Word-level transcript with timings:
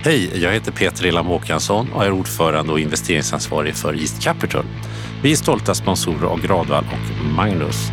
Hej, 0.00 0.42
jag 0.42 0.52
heter 0.52 0.72
Peter 0.72 1.06
Elam 1.06 1.26
Håkansson 1.26 1.92
och 1.92 2.04
är 2.04 2.12
ordförande 2.12 2.72
och 2.72 2.80
investeringsansvarig 2.80 3.74
för 3.74 4.00
East 4.00 4.22
Capital. 4.22 4.64
Vi 5.22 5.32
är 5.32 5.36
stolta 5.36 5.74
sponsorer 5.74 6.26
av 6.26 6.40
Gradvall 6.40 6.84
och 6.84 7.24
Magnus. 7.24 7.90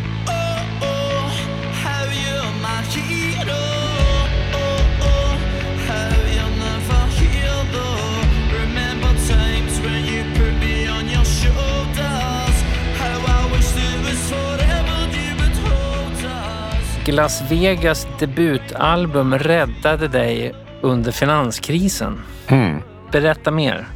Las 17.06 17.50
Vegas 17.50 18.06
debutalbum 18.18 19.38
räddade 19.38 20.08
dig 20.08 20.65
under 20.86 21.12
finanskrisen. 21.12 22.22
Mm. 22.46 22.82
Berätta 23.12 23.50
mer. 23.50 23.88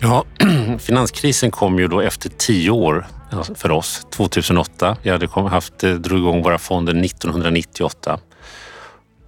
Ja, 0.00 0.24
finanskrisen 0.78 1.50
kom 1.50 1.78
ju 1.78 1.88
då 1.88 2.00
efter 2.00 2.28
tio 2.28 2.70
år 2.70 3.06
för 3.54 3.70
oss, 3.70 4.06
2008. 4.10 4.96
Vi 5.02 5.10
hade 5.10 5.28
haft, 5.28 5.84
eh, 5.84 5.92
drog 5.92 6.18
igång 6.18 6.42
våra 6.42 6.58
fonder 6.58 7.04
1998. 7.04 8.20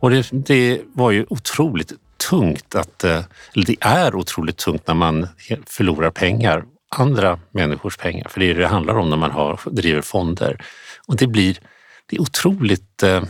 Och 0.00 0.10
det, 0.10 0.28
det 0.33 0.80
var 0.92 1.10
ju 1.10 1.27
otroligt 1.28 1.92
tungt 2.30 2.74
att, 2.74 3.05
eh, 3.05 3.20
eller 3.55 3.66
det 3.66 3.77
är 3.80 4.14
otroligt 4.14 4.56
tungt 4.56 4.86
när 4.86 4.95
man 4.95 5.28
förlorar 5.66 6.10
pengar, 6.10 6.64
andra 6.97 7.38
människors 7.50 7.97
pengar, 7.97 8.28
för 8.28 8.41
det 8.41 8.50
är 8.50 8.55
det 8.55 8.60
det 8.60 8.69
handlar 8.69 8.95
om 8.98 9.10
när 9.10 9.16
man 9.16 9.30
har, 9.30 9.60
driver 9.64 10.02
fonder. 10.02 10.64
Och 11.06 11.16
det 11.16 11.27
blir 11.27 11.58
det 12.10 12.16
är 12.16 12.20
otroligt 12.20 13.02
eh, 13.02 13.22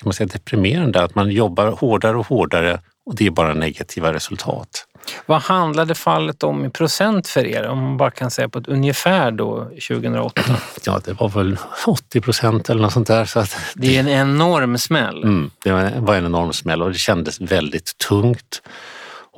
ska 0.00 0.08
man 0.08 0.14
säga, 0.14 0.26
deprimerande 0.26 1.02
att 1.02 1.14
man 1.14 1.30
jobbar 1.30 1.66
hårdare 1.66 2.16
och 2.16 2.26
hårdare 2.26 2.80
och 3.06 3.14
det 3.14 3.26
är 3.26 3.30
bara 3.30 3.54
negativa 3.54 4.12
resultat. 4.12 4.86
Vad 5.26 5.42
handlade 5.42 5.94
fallet 5.94 6.42
om 6.42 6.64
i 6.64 6.70
procent 6.70 7.28
för 7.28 7.46
er? 7.46 7.68
Om 7.68 7.78
man 7.78 7.96
bara 7.96 8.10
kan 8.10 8.30
säga 8.30 8.48
på 8.48 8.58
ett 8.58 8.68
ungefär 8.68 9.30
då 9.30 9.64
2008? 9.64 10.42
Ja, 10.84 11.00
det 11.04 11.12
var 11.12 11.28
väl 11.28 11.56
80 11.86 12.20
procent 12.20 12.70
eller 12.70 12.82
något 12.82 12.92
sånt 12.92 13.06
där. 13.08 13.24
Så 13.24 13.40
att 13.40 13.56
det 13.74 13.96
är 13.96 14.00
en 14.00 14.08
enorm 14.08 14.78
smäll. 14.78 15.22
Mm, 15.22 15.50
det 15.64 15.72
var 16.00 16.14
en 16.14 16.26
enorm 16.26 16.52
smäll 16.52 16.82
och 16.82 16.92
det 16.92 16.98
kändes 16.98 17.40
väldigt 17.40 17.98
tungt. 17.98 18.62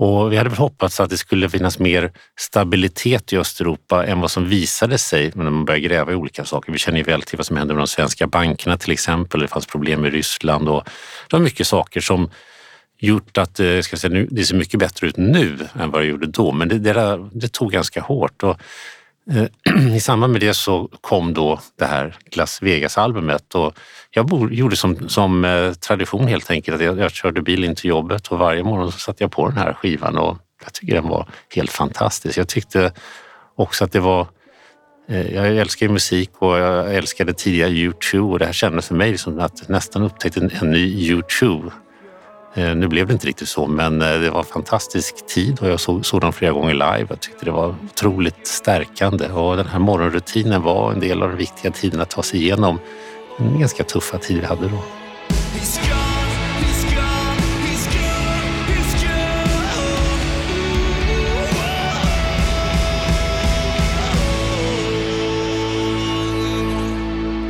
Och 0.05 0.33
vi 0.33 0.37
hade 0.37 0.51
väl 0.51 0.59
hoppats 0.59 1.01
att 1.01 1.11
det 1.11 1.19
skulle 1.19 1.49
finnas 1.49 1.79
mer 1.79 2.13
stabilitet 2.41 3.33
i 3.33 3.39
Östeuropa 3.39 4.07
än 4.07 4.21
vad 4.21 4.31
som 4.31 4.49
visade 4.49 4.99
sig 4.99 5.33
när 5.35 5.45
man 5.45 5.65
började 5.65 5.89
gräva 5.89 6.13
i 6.13 6.15
olika 6.15 6.45
saker. 6.45 6.73
Vi 6.73 6.79
känner 6.79 6.99
ju 6.99 7.05
väl 7.05 7.23
till 7.23 7.37
vad 7.37 7.47
som 7.47 7.57
hände 7.57 7.75
med 7.75 7.81
de 7.81 7.87
svenska 7.87 8.27
bankerna 8.27 8.77
till 8.77 8.93
exempel. 8.93 9.41
Det 9.41 9.49
fanns 9.49 9.67
problem 9.67 10.05
i 10.05 10.11
Ryssland 10.11 10.69
och 10.69 10.85
det 11.31 11.37
var 11.37 11.41
mycket 11.41 11.67
saker 11.67 12.01
som 12.01 12.31
gjort 12.99 13.39
att 13.39 13.61
eh, 13.61 13.81
ska 13.81 13.97
säga, 13.97 14.15
nu, 14.15 14.29
det 14.31 14.45
ser 14.45 14.55
mycket 14.55 14.81
bättre 14.81 15.07
ut 15.07 15.17
nu 15.17 15.59
än 15.81 15.91
vad 15.91 16.03
det 16.03 16.07
gjorde 16.07 16.27
då. 16.27 16.53
Men 16.53 16.69
det, 16.69 16.79
det, 16.79 16.93
där, 16.93 17.29
det 17.33 17.53
tog 17.53 17.73
ganska 17.73 18.01
hårt. 18.01 18.43
Och, 18.43 18.57
Eh, 19.31 19.47
I 19.97 20.01
samband 20.01 20.33
med 20.33 20.41
det 20.41 20.55
så 20.55 20.89
kom 21.01 21.35
då 21.35 21.61
det 21.79 21.85
här 21.85 22.17
Las 22.33 22.63
Vegas-albumet 22.63 23.55
och 23.55 23.79
jag 24.11 24.27
bor, 24.27 24.53
gjorde 24.53 24.77
som, 24.77 25.09
som 25.09 25.45
eh, 25.45 25.73
tradition 25.73 26.27
helt 26.27 26.51
enkelt 26.51 26.75
att 26.75 26.85
jag, 26.85 26.99
jag, 26.99 27.11
körde 27.11 27.43
bil 27.43 27.65
in 27.65 27.75
till 27.75 27.91
jobbet 27.91 28.29
och 28.29 28.39
varje 28.39 28.63
morgon 28.63 28.93
så 28.93 28.99
satte 28.99 29.25
jag 29.25 29.33
på 29.33 29.49
den 29.49 29.59
här 29.59 29.73
skivan 29.73 30.19
och 30.19 30.39
jag 30.65 30.73
tycker 30.73 30.95
den 30.95 31.09
var 31.09 31.29
helt 31.55 31.71
fantastisk. 31.71 32.39
Jag 32.39 32.49
tyckte 32.49 32.93
också 33.57 33.85
att 33.85 33.93
det 33.93 34.01
var 34.01 34.27
eh, 35.09 35.35
jag 35.35 35.57
älskar 35.57 35.89
musik 35.89 36.31
och 36.39 36.59
jag 36.59 36.95
älskade 36.95 37.33
tidiga 37.33 37.69
U2 37.69 38.33
och 38.33 38.39
det 38.39 38.47
här 38.47 38.53
kändes 38.53 38.89
för 38.89 38.95
mig 38.95 39.19
som 39.19 39.41
att 39.41 39.69
nästan 39.69 40.03
upptäckt 40.03 40.37
en, 40.37 40.51
en 40.61 40.71
ny 40.71 41.15
U2 41.15 41.73
Eh, 42.55 42.75
nu 42.75 42.89
blev 42.89 43.07
det 43.07 43.13
inte 43.13 43.27
riktigt 43.27 43.49
så, 43.49 43.67
men 43.67 44.03
eh, 44.03 44.21
det 44.21 44.31
var 44.31 44.39
en 44.39 44.45
fantastisk 44.45 45.27
tid 45.27 45.59
och 45.61 45.69
jag 45.69 45.81
såg, 45.81 46.07
såg 46.07 46.21
dem 46.21 46.33
flera 46.33 46.53
gånger 46.53 46.75
live. 46.75 47.07
Jag 47.09 47.21
tyckte 47.21 47.45
det 47.45 47.51
var 47.51 47.75
otroligt 47.85 48.47
stärkande 48.47 49.29
och 49.29 49.57
den 49.57 49.67
här 49.67 49.79
morgonrutinen 49.79 50.63
var 50.63 50.93
en 50.93 51.01
del 51.01 51.23
av 51.23 51.29
den 51.29 51.39
viktiga 51.39 51.71
tiden 51.71 52.01
att 52.01 52.11
ta 52.11 52.23
sig 52.23 52.43
igenom 52.43 52.79
den 53.39 53.61
ganska 53.61 53.85
tuffa 53.85 54.19
tid 54.19 54.41
vi 54.41 54.47
hade 54.47 54.69
då. 54.69 54.83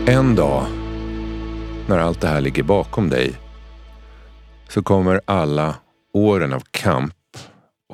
En 0.07 0.35
dag, 0.35 0.67
när 1.87 1.99
allt 1.99 2.21
det 2.21 2.29
här 2.29 2.41
ligger 2.41 2.63
bakom 2.63 3.09
dig, 3.09 3.33
så 4.73 4.83
kommer 4.83 5.21
alla 5.25 5.77
åren 6.13 6.53
av 6.53 6.63
kamp 6.71 7.15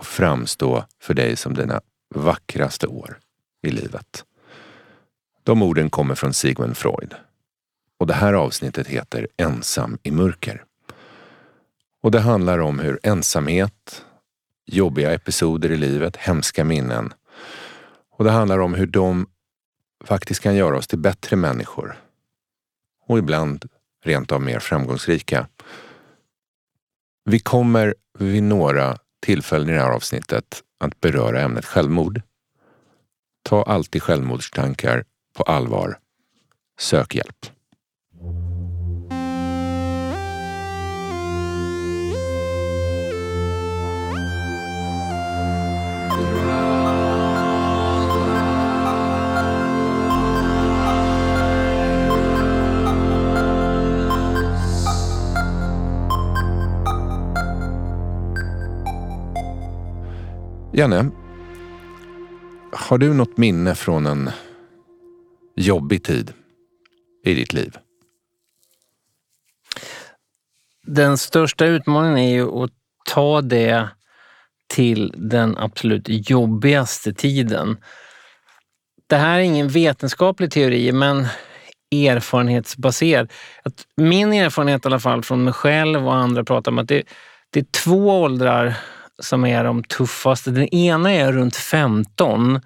att 0.01 0.07
framstå 0.07 0.85
för 1.01 1.15
dig 1.15 1.37
som 1.37 1.55
dina 1.55 1.81
vackraste 2.15 2.87
år 2.87 3.19
i 3.63 3.71
livet. 3.71 4.25
De 5.43 5.63
orden 5.63 5.91
kommer 5.91 6.15
från 6.15 6.35
Sigmund 6.35 6.77
Freud. 6.77 7.15
Och 7.99 8.07
det 8.07 8.15
här 8.15 8.33
avsnittet 8.33 8.87
heter 8.87 9.29
Ensam 9.37 9.99
i 10.03 10.11
mörker. 10.11 10.65
Och 12.03 12.11
det 12.11 12.21
handlar 12.21 12.59
om 12.59 12.79
hur 12.79 13.01
ensamhet, 13.03 14.05
jobbiga 14.67 15.15
episoder 15.15 15.71
i 15.71 15.77
livet, 15.77 16.17
hemska 16.17 16.65
minnen 16.65 17.13
och 18.11 18.25
det 18.25 18.31
handlar 18.31 18.59
om 18.59 18.75
hur 18.75 18.87
de 18.87 19.27
faktiskt 20.05 20.41
kan 20.41 20.55
göra 20.55 20.77
oss 20.77 20.87
till 20.87 20.99
bättre 20.99 21.37
människor. 21.37 21.97
Och 23.07 23.19
ibland 23.19 23.69
rent 24.05 24.33
av 24.33 24.43
mer 24.43 24.59
framgångsrika. 24.59 25.47
Vi 27.31 27.39
kommer 27.39 27.95
vid 28.19 28.43
några 28.43 28.97
tillfällen 29.27 29.69
i 29.69 29.73
det 29.73 29.79
här 29.79 29.91
avsnittet 29.91 30.63
att 30.81 31.01
beröra 31.01 31.41
ämnet 31.41 31.65
självmord. 31.65 32.23
Ta 33.43 33.63
alltid 33.63 34.03
självmordstankar 34.03 35.05
på 35.37 35.43
allvar. 35.43 35.99
Sök 36.81 37.15
hjälp. 37.15 37.47
Janne, 60.79 61.11
har 62.73 62.99
du 62.99 63.15
något 63.15 63.37
minne 63.37 63.75
från 63.75 64.07
en 64.07 64.31
jobbig 65.57 66.05
tid 66.05 66.33
i 67.25 67.35
ditt 67.35 67.53
liv? 67.53 67.77
Den 70.87 71.19
största 71.19 71.67
utmaningen 71.67 72.19
är 72.19 72.31
ju 72.31 72.65
att 72.65 72.71
ta 73.11 73.41
det 73.41 73.89
till 74.69 75.15
den 75.17 75.59
absolut 75.59 76.31
jobbigaste 76.31 77.13
tiden. 77.13 77.77
Det 79.07 79.17
här 79.17 79.39
är 79.39 79.43
ingen 79.43 79.69
vetenskaplig 79.69 80.51
teori, 80.51 80.93
men 80.93 81.27
erfarenhetsbaserad. 81.91 83.33
Att 83.63 83.87
min 83.97 84.33
erfarenhet 84.33 84.85
i 84.85 84.89
alla 84.89 85.01
fall 85.01 85.23
från 85.23 85.45
mig 85.45 85.53
själv 85.53 86.07
och 86.07 86.15
andra 86.15 86.45
pratar 86.45 86.73
om 86.73 86.79
att 86.79 86.89
det, 86.89 87.03
det 87.51 87.61
är 87.61 87.67
två 87.85 88.23
åldrar 88.23 88.75
som 89.19 89.45
är 89.45 89.65
de 89.65 89.83
tuffaste. 89.83 90.51
Den 90.51 90.75
ena 90.75 91.13
är 91.13 91.33
runt 91.33 91.57
15. 91.57 92.61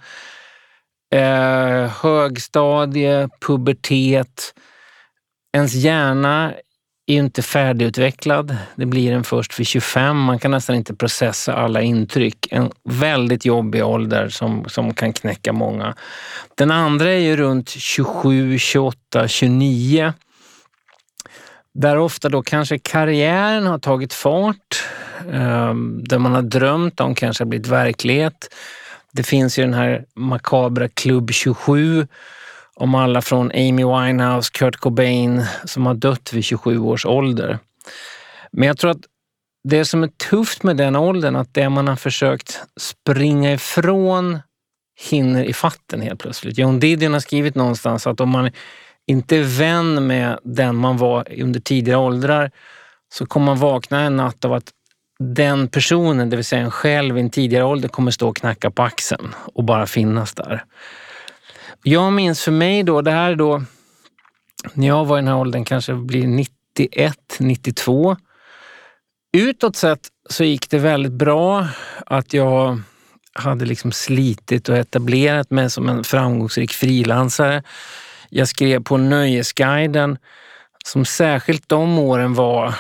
Eh, 1.14 1.90
högstadie, 2.02 3.28
pubertet. 3.40 4.54
Ens 5.56 5.74
hjärna 5.74 6.52
är 7.06 7.16
inte 7.16 7.42
färdigutvecklad. 7.42 8.56
Det 8.76 8.86
blir 8.86 9.12
den 9.12 9.24
först 9.24 9.60
vid 9.60 9.66
25. 9.66 10.18
Man 10.18 10.38
kan 10.38 10.50
nästan 10.50 10.76
inte 10.76 10.94
processa 10.94 11.54
alla 11.54 11.82
intryck. 11.82 12.49
En 12.50 12.70
väldigt 12.84 13.44
jobbig 13.44 13.84
ålder 13.84 14.28
som, 14.28 14.64
som 14.69 14.94
kan 14.94 15.12
knäcka 15.12 15.52
många. 15.52 15.94
Den 16.55 16.70
andra 16.70 17.10
är 17.10 17.19
ju 17.19 17.37
runt 17.37 17.69
27, 17.69 18.58
28, 18.58 19.28
29. 19.28 20.12
Där 21.75 21.98
ofta 21.98 22.28
då 22.28 22.43
kanske 22.43 22.78
karriären 22.78 23.66
har 23.66 23.78
tagit 23.78 24.14
fart. 24.14 24.84
Det 25.26 26.06
där 26.06 26.19
man 26.19 26.34
har 26.34 26.42
drömt 26.42 27.00
om 27.00 27.14
kanske 27.14 27.44
har 27.44 27.48
blivit 27.48 27.66
verklighet. 27.66 28.54
Det 29.12 29.22
finns 29.22 29.58
ju 29.58 29.62
den 29.62 29.74
här 29.74 30.04
makabra 30.14 30.88
Klubb 30.88 31.32
27 31.32 32.06
om 32.74 32.94
alla 32.94 33.22
från 33.22 33.50
Amy 33.50 33.84
Winehouse, 33.84 34.50
Kurt 34.52 34.76
Cobain 34.76 35.44
som 35.64 35.86
har 35.86 35.94
dött 35.94 36.32
vid 36.32 36.44
27 36.44 36.78
års 36.78 37.06
ålder. 37.06 37.58
Men 38.52 38.66
jag 38.66 38.78
tror 38.78 38.90
att 38.90 39.06
det 39.69 39.84
som 39.84 40.02
är 40.02 40.08
tufft 40.08 40.62
med 40.62 40.76
den 40.76 40.96
åldern, 40.96 41.36
att 41.36 41.54
det 41.54 41.69
man 41.69 41.88
har 41.88 41.96
försökt 41.96 42.60
springa 42.80 43.52
ifrån 43.52 44.38
hinner 45.10 45.44
i 45.44 45.52
fatten 45.52 46.00
helt 46.00 46.20
plötsligt. 46.20 46.58
John 46.58 46.80
Didion 46.80 47.12
har 47.12 47.20
skrivit 47.20 47.54
någonstans 47.54 48.06
att 48.06 48.20
om 48.20 48.28
man 48.28 48.50
inte 49.06 49.36
är 49.36 49.58
vän 49.58 50.06
med 50.06 50.38
den 50.44 50.76
man 50.76 50.96
var 50.96 51.40
under 51.42 51.60
tidigare 51.60 51.98
åldrar 51.98 52.50
så 53.14 53.26
kommer 53.26 53.46
man 53.46 53.58
vakna 53.58 54.00
en 54.00 54.16
natt 54.16 54.44
av 54.44 54.52
att 54.52 54.70
den 55.22 55.69
personen, 55.69 56.30
det 56.30 56.36
vill 56.36 56.44
säga 56.44 56.62
en 56.62 56.70
själv 56.70 57.19
i 57.19 57.20
en 57.20 57.30
tidigare 57.30 57.64
ålder, 57.64 57.88
kommer 57.88 58.10
stå 58.10 58.28
och 58.28 58.36
knacka 58.36 58.70
på 58.70 58.82
axeln 58.82 59.34
och 59.54 59.64
bara 59.64 59.86
finnas 59.86 60.34
där. 60.34 60.64
Jag 61.82 62.12
minns 62.12 62.44
för 62.44 62.52
mig 62.52 62.82
då, 62.82 63.02
det 63.02 63.10
här 63.10 63.30
är 63.30 63.36
då 63.36 63.62
när 64.74 64.86
jag 64.86 65.04
var 65.04 65.19
i 65.19 65.20
den 65.20 65.28
här 65.28 65.36
åldern, 65.36 65.64
kanske 65.64 65.94
blir 65.94 66.26
91, 66.26 67.16
92. 67.38 68.16
Utåt 69.36 69.76
sett 69.76 70.08
så 70.30 70.44
gick 70.44 70.70
det 70.70 70.78
väldigt 70.78 71.12
bra 71.12 71.69
att 72.06 72.32
jag 72.32 72.80
hade 73.34 73.64
liksom 73.64 73.92
slitit 73.92 74.69
och 74.69 74.76
etablerat 74.76 75.50
mig 75.50 75.70
som 75.70 75.88
en 75.88 76.04
framgångsrik 76.04 76.72
frilansare. 76.72 77.62
Jag 78.28 78.48
skrev 78.48 78.82
på 78.82 78.96
Nöjesguiden 78.96 80.19
som 80.84 81.04
särskilt 81.04 81.69
de 81.69 81.98
åren 81.98 82.34
var 82.34 82.74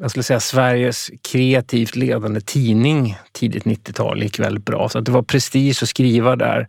jag 0.00 0.10
skulle 0.10 0.22
säga 0.22 0.40
Sveriges 0.40 1.10
kreativt 1.22 1.96
ledande 1.96 2.40
tidning 2.40 3.18
tidigt 3.32 3.64
90-tal 3.64 4.22
gick 4.22 4.38
väldigt 4.38 4.64
bra. 4.64 4.88
Så 4.88 5.00
det 5.00 5.10
var 5.10 5.22
prestige 5.22 5.82
att 5.82 5.88
skriva 5.88 6.36
där. 6.36 6.68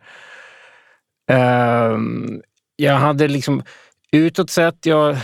Ehm, 1.31 2.41
jag 2.75 2.93
hade 2.93 3.27
liksom 3.27 3.63
utåt 4.11 4.49
sett, 4.49 4.85
jag 4.85 5.17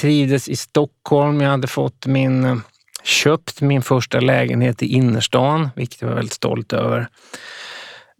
trivdes 0.00 0.48
i 0.48 0.56
Stockholm. 0.56 1.40
Jag 1.40 1.50
hade 1.50 1.66
fått 1.66 2.06
min, 2.06 2.62
köpt 3.02 3.60
min 3.60 3.82
första 3.82 4.20
lägenhet 4.20 4.82
i 4.82 4.86
innerstan, 4.86 5.70
vilket 5.76 6.02
jag 6.02 6.08
var 6.08 6.14
väldigt 6.14 6.32
stolt 6.32 6.72
över. 6.72 7.08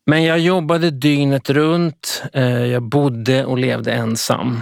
Men 0.07 0.25
jag 0.25 0.39
jobbade 0.39 0.91
dygnet 0.91 1.51
runt. 1.51 2.23
Ehm, 2.33 2.67
jag 2.67 2.83
bodde 2.83 3.45
och 3.45 3.59
levde 3.59 3.93
ensam. 3.93 4.61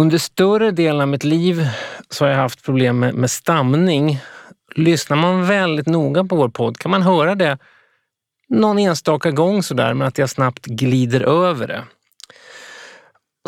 Under 0.00 0.18
större 0.18 0.70
delen 0.70 1.00
av 1.00 1.08
mitt 1.08 1.24
liv 1.24 1.68
så 2.10 2.24
har 2.24 2.30
jag 2.30 2.38
haft 2.38 2.64
problem 2.64 2.98
med, 2.98 3.14
med 3.14 3.30
stamning. 3.30 4.20
Lyssnar 4.74 5.16
man 5.16 5.46
väldigt 5.46 5.86
noga 5.86 6.24
på 6.24 6.36
vår 6.36 6.48
podd 6.48 6.78
kan 6.78 6.90
man 6.90 7.02
höra 7.02 7.34
det 7.34 7.58
någon 8.48 8.78
enstaka 8.78 9.30
gång 9.30 9.62
sådär, 9.62 9.94
men 9.94 10.08
att 10.08 10.18
jag 10.18 10.30
snabbt 10.30 10.66
glider 10.66 11.20
över 11.20 11.66
det. 11.66 11.84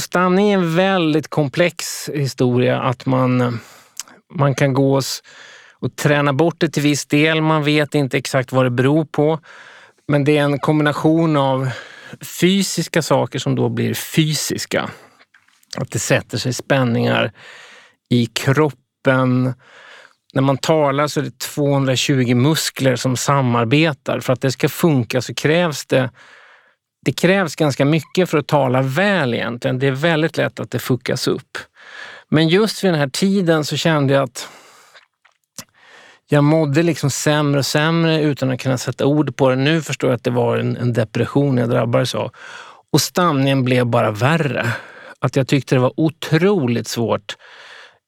Stamning 0.01 0.51
är 0.51 0.55
en 0.55 0.77
väldigt 0.77 1.29
komplex 1.29 2.11
historia. 2.15 2.81
Att 2.81 3.07
man, 3.07 3.59
man 4.35 4.55
kan 4.55 4.75
gå 4.75 5.01
och 5.79 5.97
träna 5.97 6.33
bort 6.33 6.57
det 6.59 6.69
till 6.69 6.83
viss 6.83 7.07
del. 7.07 7.41
Man 7.41 7.65
vet 7.65 7.95
inte 7.95 8.19
exakt 8.19 8.53
vad 8.53 8.67
det 8.67 8.71
beror 8.71 9.05
på. 9.05 9.39
Men 10.09 10.25
det 10.25 10.39
är 10.39 10.43
en 10.43 10.59
kombination 10.59 11.37
av 11.37 11.71
fysiska 12.41 13.03
saker 13.03 13.39
som 13.39 13.55
då 13.55 13.69
blir 13.69 13.95
fysiska. 13.95 14.91
Att 15.77 15.91
det 15.91 15.99
sätter 15.99 16.39
sig 16.39 16.53
spänningar 16.53 17.33
i 18.11 18.27
kroppen. 18.27 19.55
När 20.35 20.43
man 20.43 20.59
talar 20.59 21.07
så 21.07 21.21
är 21.21 21.25
det 21.25 21.39
220 21.39 22.35
muskler 22.35 22.97
som 22.97 23.17
samarbetar. 23.17 24.21
För 24.21 24.33
att 24.33 24.41
det 24.41 24.53
ska 24.53 24.69
funka 24.69 25.23
så 25.23 25.35
krävs 25.35 25.87
det 25.87 26.11
det 27.05 27.13
krävs 27.13 27.57
ganska 27.57 27.85
mycket 27.85 28.31
för 28.31 28.39
att 28.39 28.47
tala 28.47 28.83
väl 28.83 29.35
egentligen. 29.35 29.79
Det 29.79 29.87
är 29.87 29.93
väldigt 29.93 30.37
lätt 30.37 30.61
att 30.61 30.71
det 30.71 30.79
fuckas 30.79 31.29
upp. 31.29 31.59
Men 32.29 32.49
just 32.49 32.85
vid 32.85 32.93
den 32.93 33.01
här 33.01 33.09
tiden 33.09 33.65
så 33.65 33.77
kände 33.77 34.15
jag 34.15 34.23
att 34.23 34.49
jag 36.29 36.45
mådde 36.45 36.83
liksom 36.83 37.11
sämre 37.11 37.59
och 37.59 37.67
sämre 37.67 38.23
utan 38.23 38.51
att 38.51 38.61
kunna 38.61 38.79
sätta 38.79 39.07
ord 39.07 39.37
på 39.37 39.51
det. 39.51 39.57
Nu 39.57 39.83
förstår 39.83 40.11
jag 40.11 40.17
att 40.17 40.25
det 40.25 40.31
var 40.31 40.57
en, 40.57 40.77
en 40.77 40.93
depression 40.93 41.57
jag 41.57 41.71
drabbades 41.71 42.15
av. 42.15 42.31
Och 42.93 43.01
stamningen 43.01 43.65
blev 43.65 43.87
bara 43.87 44.11
värre. 44.11 44.67
Att 45.23 45.37
jag 45.37 45.49
tyckte 45.49 45.75
det 45.75 45.81
var 45.81 45.93
otroligt 45.97 46.89
svårt. 46.89 47.37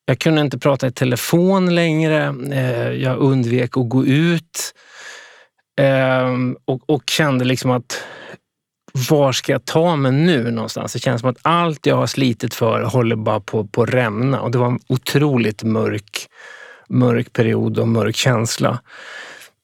Jag 0.07 0.19
kunde 0.19 0.41
inte 0.41 0.59
prata 0.59 0.87
i 0.87 0.93
telefon 0.93 1.75
längre. 1.75 2.35
Eh, 2.53 2.93
jag 2.93 3.19
undvek 3.19 3.77
att 3.77 3.89
gå 3.89 4.07
ut. 4.07 4.75
Ehm, 5.81 6.57
och, 6.65 6.91
och 6.91 7.03
kände 7.07 7.45
liksom 7.45 7.71
att 7.71 8.05
var 9.09 9.33
ska 9.33 9.53
jag 9.53 9.65
ta 9.65 9.97
mig 9.97 10.13
nu 10.13 10.51
någonstans? 10.51 10.93
Det 10.93 10.99
känns 10.99 11.21
som 11.21 11.31
att 11.31 11.39
allt 11.43 11.87
jag 11.87 11.97
har 11.97 12.07
slitit 12.07 12.55
för 12.55 12.83
håller 12.83 13.17
bara 13.17 13.41
på 13.41 13.69
att 13.77 13.89
rämna 13.89 14.41
och 14.41 14.51
det 14.51 14.59
var 14.59 14.67
en 14.67 14.81
otroligt 14.89 15.63
mörk, 15.63 16.29
mörk 16.89 17.33
period 17.33 17.79
och 17.79 17.89
mörk 17.89 18.17
känsla. 18.17 18.79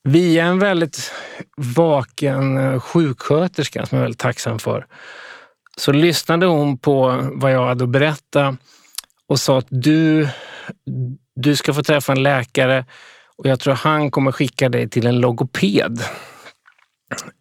Via 0.05 0.44
en 0.44 0.58
väldigt 0.58 1.12
vaken 1.56 2.58
eh, 2.58 2.81
sjuksköterska 2.81 3.87
som 3.87 3.96
jag 3.96 4.03
är 4.03 4.05
väldigt 4.05 4.20
tacksam 4.20 4.58
för, 4.58 4.87
så 5.81 5.93
lyssnade 5.93 6.47
hon 6.47 6.79
på 6.79 7.29
vad 7.32 7.53
jag 7.53 7.67
hade 7.67 7.85
att 7.85 7.91
berätta 7.91 8.56
och 9.27 9.41
sa 9.41 9.59
att 9.59 9.67
du, 9.69 10.29
du 11.37 11.56
ska 11.56 11.75
få 11.75 11.82
träffa 11.82 12.12
en 12.12 12.23
läkare 12.23 12.85
och 13.37 13.47
jag 13.47 13.61
tror 13.61 13.75
han 13.75 14.11
kommer 14.11 14.32
skicka 14.32 14.69
dig 14.69 14.88
till 14.88 15.06
en 15.06 15.21
logoped. 15.21 16.00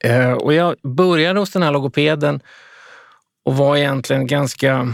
Eh, 0.04 0.32
och 0.32 0.54
jag 0.54 0.76
började 0.84 1.40
hos 1.40 1.52
den 1.52 1.64
här 1.64 1.72
logopeden 1.72 2.42
och 3.46 3.58
var 3.58 3.78
egentligen 3.78 4.28
ganska... 4.28 4.94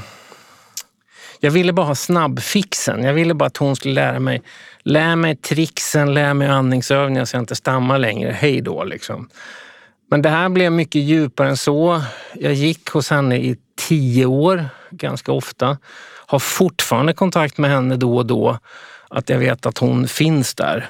Jag 1.39 1.51
ville 1.51 1.73
bara 1.73 1.85
ha 1.85 1.95
snabbfixen. 1.95 3.03
Jag 3.03 3.13
ville 3.13 3.33
bara 3.33 3.47
att 3.47 3.57
hon 3.57 3.75
skulle 3.75 3.93
lära 3.93 4.19
mig, 4.19 4.41
lär 4.83 5.15
mig 5.15 5.35
tricksen, 5.35 6.13
lär 6.13 6.33
mig 6.33 6.47
andningsövningar 6.47 7.25
så 7.25 7.35
jag 7.35 7.41
inte 7.41 7.55
stammar 7.55 7.97
längre. 7.97 8.31
Hej 8.31 8.61
då 8.61 8.83
liksom. 8.83 9.29
Men 10.15 10.21
det 10.21 10.29
här 10.29 10.49
blev 10.49 10.71
mycket 10.71 11.01
djupare 11.01 11.49
än 11.49 11.57
så. 11.57 12.01
Jag 12.33 12.53
gick 12.53 12.89
hos 12.89 13.09
henne 13.09 13.37
i 13.37 13.55
tio 13.87 14.25
år, 14.25 14.65
ganska 14.91 15.31
ofta. 15.31 15.77
Har 16.25 16.39
fortfarande 16.39 17.13
kontakt 17.13 17.57
med 17.57 17.71
henne 17.71 17.95
då 17.95 18.17
och 18.17 18.25
då. 18.25 18.59
Att 19.09 19.29
jag 19.29 19.37
vet 19.37 19.65
att 19.65 19.77
hon 19.77 20.07
finns 20.07 20.55
där. 20.55 20.89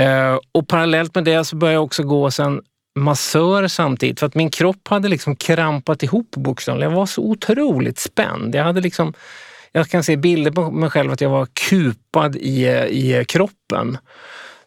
Eh, 0.00 0.38
och 0.52 0.68
parallellt 0.68 1.14
med 1.14 1.24
det 1.24 1.44
så 1.44 1.56
började 1.56 1.74
jag 1.74 1.84
också 1.84 2.02
gå 2.02 2.30
sen 2.30 2.62
massör 2.98 3.68
samtidigt 3.68 4.20
för 4.20 4.26
att 4.26 4.34
min 4.34 4.50
kropp 4.50 4.88
hade 4.88 5.08
liksom 5.08 5.36
krampat 5.36 6.02
ihop 6.02 6.30
bokstavligen. 6.30 6.90
Jag 6.90 6.98
var 6.98 7.06
så 7.06 7.22
otroligt 7.22 7.98
spänd. 7.98 8.54
Jag 8.54 8.64
hade 8.64 8.80
liksom, 8.80 9.14
jag 9.72 9.88
kan 9.88 10.04
se 10.04 10.16
bilder 10.16 10.50
på 10.50 10.70
mig 10.70 10.90
själv 10.90 11.12
att 11.12 11.20
jag 11.20 11.30
var 11.30 11.46
kupad 11.46 12.36
i, 12.36 12.66
i 12.90 13.24
kroppen. 13.28 13.98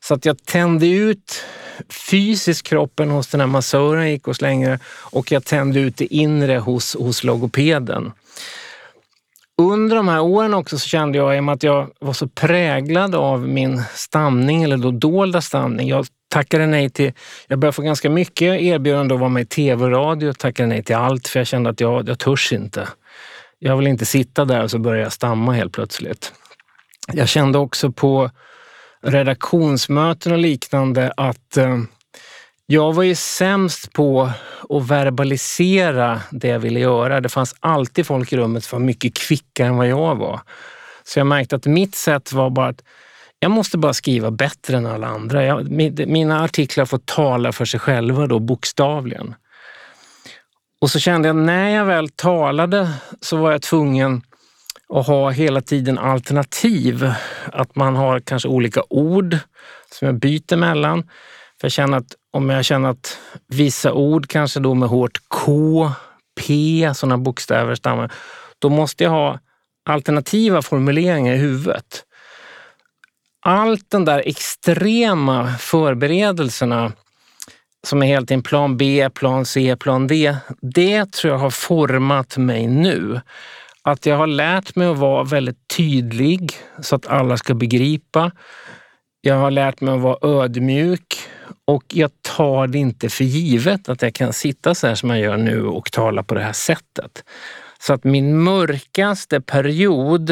Så 0.03 0.13
att 0.13 0.25
jag 0.25 0.45
tände 0.45 0.88
ut 0.88 1.44
fysiskt 1.89 2.68
kroppen 2.68 3.09
hos 3.09 3.27
den 3.27 3.39
här 3.39 3.48
massören 3.48 4.01
jag 4.01 4.12
gick 4.12 4.24
hos 4.24 4.42
längre 4.42 4.80
och 4.88 5.31
jag 5.31 5.45
tände 5.45 5.80
ut 5.80 5.98
det 5.98 6.13
inre 6.13 6.57
hos, 6.57 6.95
hos 6.95 7.24
logopeden. 7.24 8.12
Under 9.57 9.95
de 9.95 10.07
här 10.07 10.21
åren 10.21 10.53
också 10.53 10.80
så 10.80 10.88
kände 10.88 11.18
jag, 11.18 11.36
i 11.36 11.39
och 11.39 11.44
med 11.44 11.53
att 11.53 11.63
jag 11.63 11.89
var 12.00 12.13
så 12.13 12.27
präglad 12.27 13.15
av 13.15 13.48
min 13.48 13.83
stamning, 13.94 14.63
eller 14.63 14.77
då 14.77 14.92
dolda 14.92 15.42
stamning. 15.42 15.88
Jag 15.88 16.06
tackade 16.30 16.67
nej 16.67 16.89
till, 16.89 17.13
jag 17.48 17.60
började 17.60 17.75
få 17.75 17.81
ganska 17.81 18.10
mycket 18.10 18.62
erbjudanden 18.62 19.15
att 19.15 19.20
vara 19.20 19.29
med 19.29 19.43
i 19.43 19.46
tv 19.46 19.84
och 19.84 19.91
radio. 19.91 20.34
Tackade 20.34 20.67
nej 20.67 20.84
till 20.84 20.96
allt 20.96 21.27
för 21.27 21.39
jag 21.39 21.48
kände 21.48 21.70
att 21.70 21.79
jag, 21.79 22.10
jag 22.10 22.20
törs 22.20 22.53
inte. 22.53 22.88
Jag 23.60 23.77
vill 23.77 23.88
inte 23.88 24.05
sitta 24.05 24.46
där 24.46 24.63
och 24.63 24.72
så 24.72 24.79
börjar 24.79 25.03
jag 25.03 25.13
stamma 25.13 25.53
helt 25.53 25.74
plötsligt. 25.74 26.34
Jag 27.13 27.29
kände 27.29 27.58
också 27.58 27.91
på 27.91 28.31
redaktionsmöten 29.01 30.31
och 30.31 30.38
liknande 30.38 31.13
att 31.17 31.58
eh, 31.58 31.77
jag 32.65 32.93
var 32.93 33.03
ju 33.03 33.15
sämst 33.15 33.93
på 33.93 34.31
att 34.70 34.88
verbalisera 34.88 36.22
det 36.31 36.48
jag 36.48 36.60
ville 36.60 36.79
göra. 36.79 37.22
Det 37.22 37.29
fanns 37.29 37.55
alltid 37.60 38.05
folk 38.05 38.34
i 38.34 38.38
rummet 38.38 38.63
som 38.63 38.79
var 38.79 38.86
mycket 38.86 39.13
kvickare 39.13 39.67
än 39.67 39.77
vad 39.77 39.88
jag 39.88 40.15
var. 40.15 40.41
Så 41.03 41.20
jag 41.20 41.27
märkte 41.27 41.55
att 41.55 41.65
mitt 41.65 41.96
sätt 41.96 42.34
var 42.34 42.50
bara 42.50 42.67
att 42.67 42.84
jag 43.39 43.51
måste 43.51 43.77
bara 43.77 43.93
skriva 43.93 44.31
bättre 44.31 44.77
än 44.77 44.86
alla 44.86 45.08
andra. 45.08 45.46
Jag, 45.46 45.70
mina 46.08 46.43
artiklar 46.43 46.86
får 46.86 46.98
tala 46.98 47.51
för 47.51 47.65
sig 47.65 47.79
själva 47.79 48.27
då, 48.27 48.39
bokstavligen. 48.39 49.36
Och 50.81 50.91
så 50.91 51.00
kände 51.00 51.27
jag 51.27 51.36
när 51.36 51.70
jag 51.70 51.86
väl 51.86 52.10
talade 52.10 52.91
så 53.22 53.38
var 53.38 53.51
jag 53.51 53.62
tvungen 53.62 54.22
och 54.91 55.05
ha 55.05 55.29
hela 55.29 55.62
tiden 55.62 55.98
alternativ. 55.98 57.13
Att 57.45 57.75
man 57.75 57.95
har 57.95 58.19
kanske 58.19 58.48
olika 58.48 58.83
ord 58.89 59.38
som 59.91 60.05
jag 60.05 60.15
byter 60.15 60.55
mellan. 60.55 61.03
För 61.62 61.65
jag 61.65 61.71
känner 61.71 61.98
att 61.98 62.15
om 62.33 62.50
jag 62.50 62.65
känner 62.65 62.89
att 62.89 63.17
vissa 63.48 63.93
ord, 63.93 64.27
kanske 64.27 64.60
då 64.60 64.74
med 64.74 64.89
hårt 64.89 65.17
K, 65.27 65.91
P, 66.41 66.91
sådana 66.95 67.17
bokstäver 67.17 67.75
stammar, 67.75 68.12
då 68.60 68.69
måste 68.69 69.03
jag 69.03 69.12
ha 69.12 69.39
alternativa 69.86 70.62
formuleringar 70.62 71.33
i 71.33 71.38
huvudet. 71.38 72.03
Allt 73.45 73.89
den 73.89 74.05
där 74.05 74.24
extrema 74.25 75.53
förberedelserna 75.60 76.91
som 77.88 78.03
är 78.03 78.07
helt 78.07 78.31
i 78.31 78.33
en 78.33 78.43
plan 78.43 78.77
B, 78.77 79.10
plan 79.13 79.45
C, 79.45 79.75
plan 79.79 80.07
D, 80.07 80.36
det 80.62 81.12
tror 81.12 81.33
jag 81.33 81.39
har 81.39 81.50
format 81.50 82.38
mig 82.38 82.67
nu. 82.67 83.21
Att 83.83 84.05
jag 84.05 84.17
har 84.17 84.27
lärt 84.27 84.75
mig 84.75 84.88
att 84.88 84.97
vara 84.97 85.23
väldigt 85.23 85.67
tydlig 85.77 86.51
så 86.81 86.95
att 86.95 87.07
alla 87.07 87.38
ska 87.38 87.53
begripa. 87.53 88.31
Jag 89.21 89.35
har 89.35 89.51
lärt 89.51 89.81
mig 89.81 89.93
att 89.93 90.01
vara 90.01 90.43
ödmjuk 90.43 91.17
och 91.65 91.83
jag 91.88 92.11
tar 92.21 92.67
det 92.67 92.77
inte 92.77 93.09
för 93.09 93.23
givet 93.23 93.89
att 93.89 94.01
jag 94.01 94.13
kan 94.13 94.33
sitta 94.33 94.75
så 94.75 94.88
här 94.88 94.95
som 94.95 95.09
jag 95.09 95.19
gör 95.19 95.38
nu 95.38 95.65
och 95.65 95.91
tala 95.91 96.23
på 96.23 96.35
det 96.35 96.41
här 96.41 96.53
sättet. 96.53 97.23
Så 97.79 97.93
att 97.93 98.03
min 98.03 98.38
mörkaste 98.38 99.41
period 99.41 100.29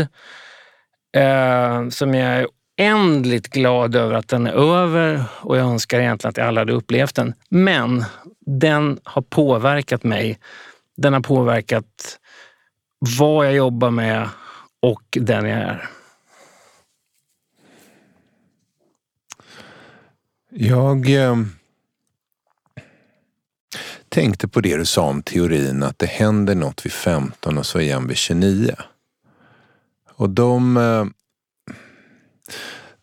eh, 1.17 1.89
som 1.89 2.13
jag 2.13 2.29
är 2.29 2.47
oändligt 2.79 3.47
glad 3.47 3.95
över 3.95 4.15
att 4.15 4.27
den 4.27 4.47
är 4.47 4.51
över 4.51 5.23
och 5.41 5.57
jag 5.57 5.65
önskar 5.65 5.99
egentligen 5.99 6.29
att 6.29 6.37
jag 6.37 6.47
alla 6.47 6.61
hade 6.61 6.73
upplevt 6.73 7.15
den. 7.15 7.33
Men 7.49 8.05
den 8.45 8.99
har 9.03 9.21
påverkat 9.21 10.03
mig. 10.03 10.39
Den 10.97 11.13
har 11.13 11.21
påverkat 11.21 12.19
vad 12.99 13.45
jag 13.45 13.53
jobbar 13.53 13.91
med 13.91 14.29
och 14.79 15.03
den 15.11 15.45
jag 15.45 15.59
är. 15.59 15.89
Jag 20.49 21.09
eh, 21.09 21.35
tänkte 24.09 24.47
på 24.47 24.61
det 24.61 24.77
du 24.77 24.85
sa 24.85 25.01
om 25.01 25.23
teorin 25.23 25.83
att 25.83 25.99
det 25.99 26.05
händer 26.05 26.55
något 26.55 26.85
vid 26.85 26.91
15 26.91 27.57
och 27.57 27.65
så 27.65 27.79
igen 27.79 28.07
vid 28.07 28.17
29. 28.17 28.75
Och 30.15 30.29
de, 30.29 30.77
eh, 30.77 31.05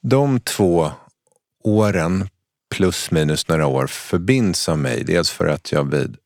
de 0.01 0.41
två 0.41 0.91
åren 1.65 2.29
plus 2.75 3.11
minus 3.11 3.49
några 3.49 3.67
år 3.67 3.87
förbinds 3.87 4.69
av 4.69 4.79
mig. 4.79 5.05
Dels 5.05 5.31
för 5.31 5.47
att 5.47 5.73
jag 5.73 5.91
vid 5.91 6.17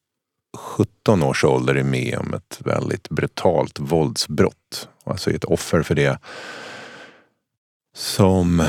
17 0.58 1.22
års 1.22 1.44
ålder 1.44 1.74
är 1.74 1.84
med 1.84 2.18
om 2.18 2.34
ett 2.34 2.58
väldigt 2.64 3.08
brutalt 3.08 3.78
våldsbrott. 3.78 4.88
Alltså 5.04 5.30
ett 5.30 5.44
offer 5.44 5.82
för 5.82 5.94
det. 5.94 6.18
Som 7.96 8.62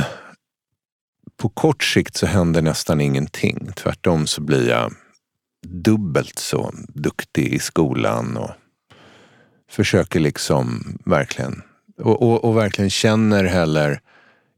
på 1.37 1.49
kort 1.49 1.83
sikt 1.83 2.15
så 2.15 2.25
händer 2.25 2.61
nästan 2.61 3.01
ingenting. 3.01 3.69
Tvärtom 3.75 4.27
så 4.27 4.41
blir 4.41 4.69
jag 4.69 4.93
dubbelt 5.67 6.39
så 6.39 6.73
duktig 6.87 7.53
i 7.53 7.59
skolan 7.59 8.37
och 8.37 8.51
försöker 9.69 10.19
liksom 10.19 10.83
verkligen 11.05 11.61
och, 11.97 12.21
och, 12.21 12.45
och 12.45 12.57
verkligen 12.57 12.89
känner 12.89 13.43
heller 13.43 14.01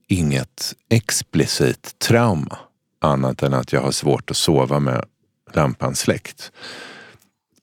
inget 0.08 0.76
explicit 0.90 2.00
trauma 2.00 2.58
annat 3.02 3.44
än 3.44 3.54
att 3.54 3.74
jag 3.74 3.82
har 3.82 3.92
svårt 3.92 4.32
att 4.32 4.38
sova 4.38 4.80
med 4.80 5.06
lampan 5.54 5.96
släckt. 5.96 6.52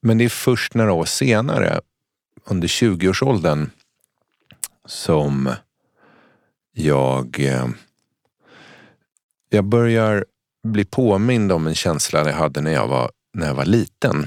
Men 0.02 0.18
det 0.18 0.24
är 0.24 0.28
först 0.28 0.74
några 0.74 0.92
år 0.92 1.04
senare, 1.04 1.80
under 2.44 2.68
20-årsåldern, 2.68 3.70
som 4.84 5.52
jag, 6.72 7.40
eh, 7.40 7.68
jag 9.48 9.64
börjar 9.64 10.24
bli 10.62 10.84
påmind 10.84 11.52
om 11.52 11.66
en 11.66 11.74
känsla 11.74 12.26
jag 12.26 12.36
hade 12.36 12.60
när 12.60 12.72
jag 12.72 12.88
var, 12.88 13.10
när 13.34 13.46
jag 13.46 13.54
var 13.54 13.64
liten. 13.64 14.26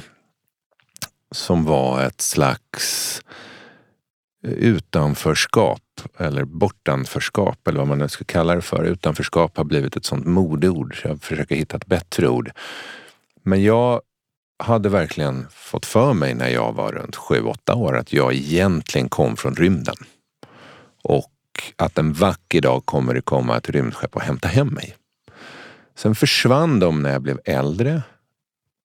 Som 1.32 1.66
var 1.66 2.04
ett 2.04 2.22
slags 2.22 3.22
utanförskap 4.44 5.82
eller 6.18 6.46
bortanförskap 6.46 7.68
eller 7.68 7.80
vad 7.80 7.88
man 7.88 7.98
nu 7.98 8.10
ska 8.10 8.26
kalla 8.26 8.56
det 8.56 8.62
för. 8.62 8.84
Utanförskap 8.84 9.58
har 9.58 9.64
blivit 9.64 9.96
ett 9.96 10.06
sånt 10.06 10.26
modeord 10.26 11.02
så 11.02 11.08
jag 11.08 11.22
försöker 11.22 11.56
hitta 11.56 11.78
ett 11.78 11.86
bättre 11.86 12.28
ord. 12.28 12.52
Men 13.44 13.64
jag 13.64 14.02
hade 14.60 14.90
verkligen 14.90 15.48
fått 15.50 15.86
för 15.86 16.14
mig 16.14 16.36
när 16.36 16.50
jag 16.50 16.74
var 16.74 16.92
runt 16.92 17.16
7-8 17.16 17.74
år 17.74 17.98
att 17.98 18.14
jag 18.14 18.34
egentligen 18.34 19.10
kom 19.10 19.38
från 19.38 19.56
rymden. 19.56 19.96
Och 21.04 21.32
att 21.76 21.98
en 21.98 22.14
vacker 22.14 22.62
dag 22.62 22.86
kommer 22.86 23.14
det 23.14 23.22
komma 23.22 23.58
ett 23.58 23.70
rymdskepp 23.70 24.16
och 24.16 24.22
hämta 24.22 24.48
hem 24.48 24.68
mig. 24.68 24.96
Sen 25.96 26.16
försvann 26.16 26.80
de 26.80 27.02
när 27.02 27.12
jag 27.12 27.22
blev 27.22 27.40
äldre. 27.46 28.02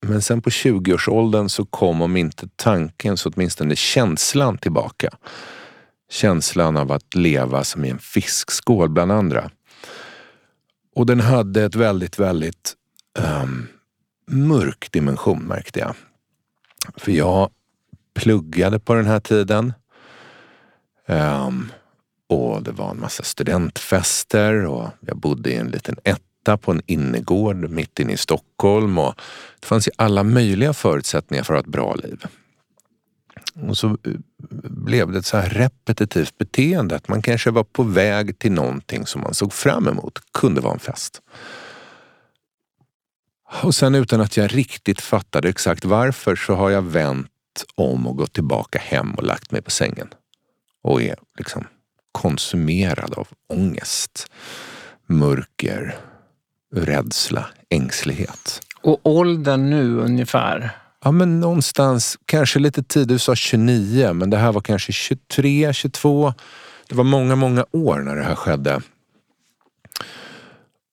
Men 0.06 0.22
sen 0.22 0.42
på 0.42 0.50
20-årsåldern 0.50 1.48
så 1.48 1.64
kom 1.64 2.02
om 2.02 2.16
inte 2.16 2.48
tanken 2.56 3.16
så 3.16 3.30
åtminstone 3.30 3.76
känslan 3.76 4.58
tillbaka. 4.58 5.08
Känslan 6.10 6.76
av 6.76 6.92
att 6.92 7.14
leva 7.14 7.64
som 7.64 7.84
i 7.84 7.90
en 7.90 7.98
fiskskål 7.98 8.88
bland 8.88 9.12
andra. 9.12 9.50
Och 10.94 11.06
den 11.06 11.20
hade 11.20 11.64
ett 11.64 11.74
väldigt, 11.74 12.18
väldigt 12.18 12.74
um, 13.42 13.68
mörk 14.28 14.92
dimension 14.92 15.42
märkte 15.42 15.80
jag. 15.80 15.94
För 16.96 17.12
jag 17.12 17.50
pluggade 18.14 18.78
på 18.78 18.94
den 18.94 19.06
här 19.06 19.20
tiden. 19.20 19.72
Um, 21.06 21.72
och 22.28 22.62
det 22.62 22.72
var 22.72 22.90
en 22.90 23.00
massa 23.00 23.22
studentfester 23.22 24.64
och 24.64 24.88
jag 25.00 25.16
bodde 25.16 25.50
i 25.50 25.56
en 25.56 25.68
liten 25.68 25.96
etta 26.04 26.56
på 26.56 26.72
en 26.72 26.82
innergård 26.86 27.70
mitt 27.70 28.00
inne 28.00 28.12
i 28.12 28.16
Stockholm. 28.16 28.98
Och 28.98 29.14
det 29.60 29.66
fanns 29.66 29.88
ju 29.88 29.92
alla 29.96 30.22
möjliga 30.22 30.72
förutsättningar 30.72 31.44
för 31.44 31.54
att 31.54 31.58
ha 31.58 31.68
ett 31.68 31.72
bra 31.72 31.94
liv. 31.94 32.24
Och 33.68 33.78
så 33.78 33.86
eh, 33.88 34.12
blev 34.70 35.12
det 35.12 35.18
ett 35.18 35.26
så 35.26 35.36
här 35.36 35.48
repetitivt 35.48 36.38
beteende 36.38 36.96
att 36.96 37.08
man 37.08 37.22
kanske 37.22 37.50
var 37.50 37.64
på 37.64 37.82
väg 37.82 38.38
till 38.38 38.52
någonting 38.52 39.06
som 39.06 39.20
man 39.20 39.34
såg 39.34 39.52
fram 39.52 39.88
emot. 39.88 40.18
kunde 40.32 40.60
vara 40.60 40.74
en 40.74 40.78
fest. 40.78 41.22
Och 43.48 43.74
sen 43.74 43.94
utan 43.94 44.20
att 44.20 44.36
jag 44.36 44.54
riktigt 44.54 45.00
fattade 45.00 45.48
exakt 45.48 45.84
varför 45.84 46.36
så 46.36 46.54
har 46.54 46.70
jag 46.70 46.82
vänt 46.82 47.28
om 47.74 48.06
och 48.06 48.16
gått 48.16 48.32
tillbaka 48.32 48.78
hem 48.78 49.14
och 49.14 49.22
lagt 49.22 49.50
mig 49.50 49.62
på 49.62 49.70
sängen. 49.70 50.08
Och 50.82 51.02
är 51.02 51.16
liksom 51.38 51.64
konsumerad 52.12 53.14
av 53.14 53.28
ångest, 53.48 54.26
mörker, 55.06 55.96
rädsla, 56.74 57.46
ängslighet. 57.70 58.60
Och 58.82 59.00
åldern 59.02 59.70
nu 59.70 59.98
ungefär? 59.98 60.70
Ja, 61.04 61.10
men 61.10 61.40
någonstans, 61.40 62.18
kanske 62.24 62.58
lite 62.58 62.82
tid. 62.82 63.08
Du 63.08 63.18
sa 63.18 63.34
29, 63.34 64.12
men 64.12 64.30
det 64.30 64.36
här 64.36 64.52
var 64.52 64.60
kanske 64.60 64.92
23, 64.92 65.72
22. 65.72 66.34
Det 66.88 66.94
var 66.94 67.04
många, 67.04 67.36
många 67.36 67.66
år 67.70 67.98
när 67.98 68.16
det 68.16 68.22
här 68.22 68.34
skedde. 68.34 68.80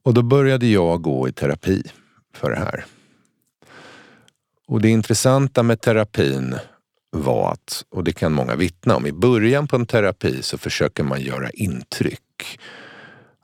Och 0.03 0.13
då 0.13 0.21
började 0.21 0.67
jag 0.67 1.01
gå 1.01 1.27
i 1.27 1.31
terapi 1.31 1.83
för 2.35 2.49
det 2.49 2.59
här. 2.59 2.85
Och 4.67 4.81
det 4.81 4.89
intressanta 4.89 5.63
med 5.63 5.81
terapin 5.81 6.55
var 7.11 7.51
att, 7.51 7.85
och 7.89 8.03
det 8.03 8.13
kan 8.13 8.33
många 8.33 8.55
vittna 8.55 8.95
om, 8.95 9.05
i 9.05 9.11
början 9.11 9.67
på 9.67 9.75
en 9.75 9.85
terapi 9.85 10.43
så 10.43 10.57
försöker 10.57 11.03
man 11.03 11.21
göra 11.21 11.49
intryck. 11.49 12.59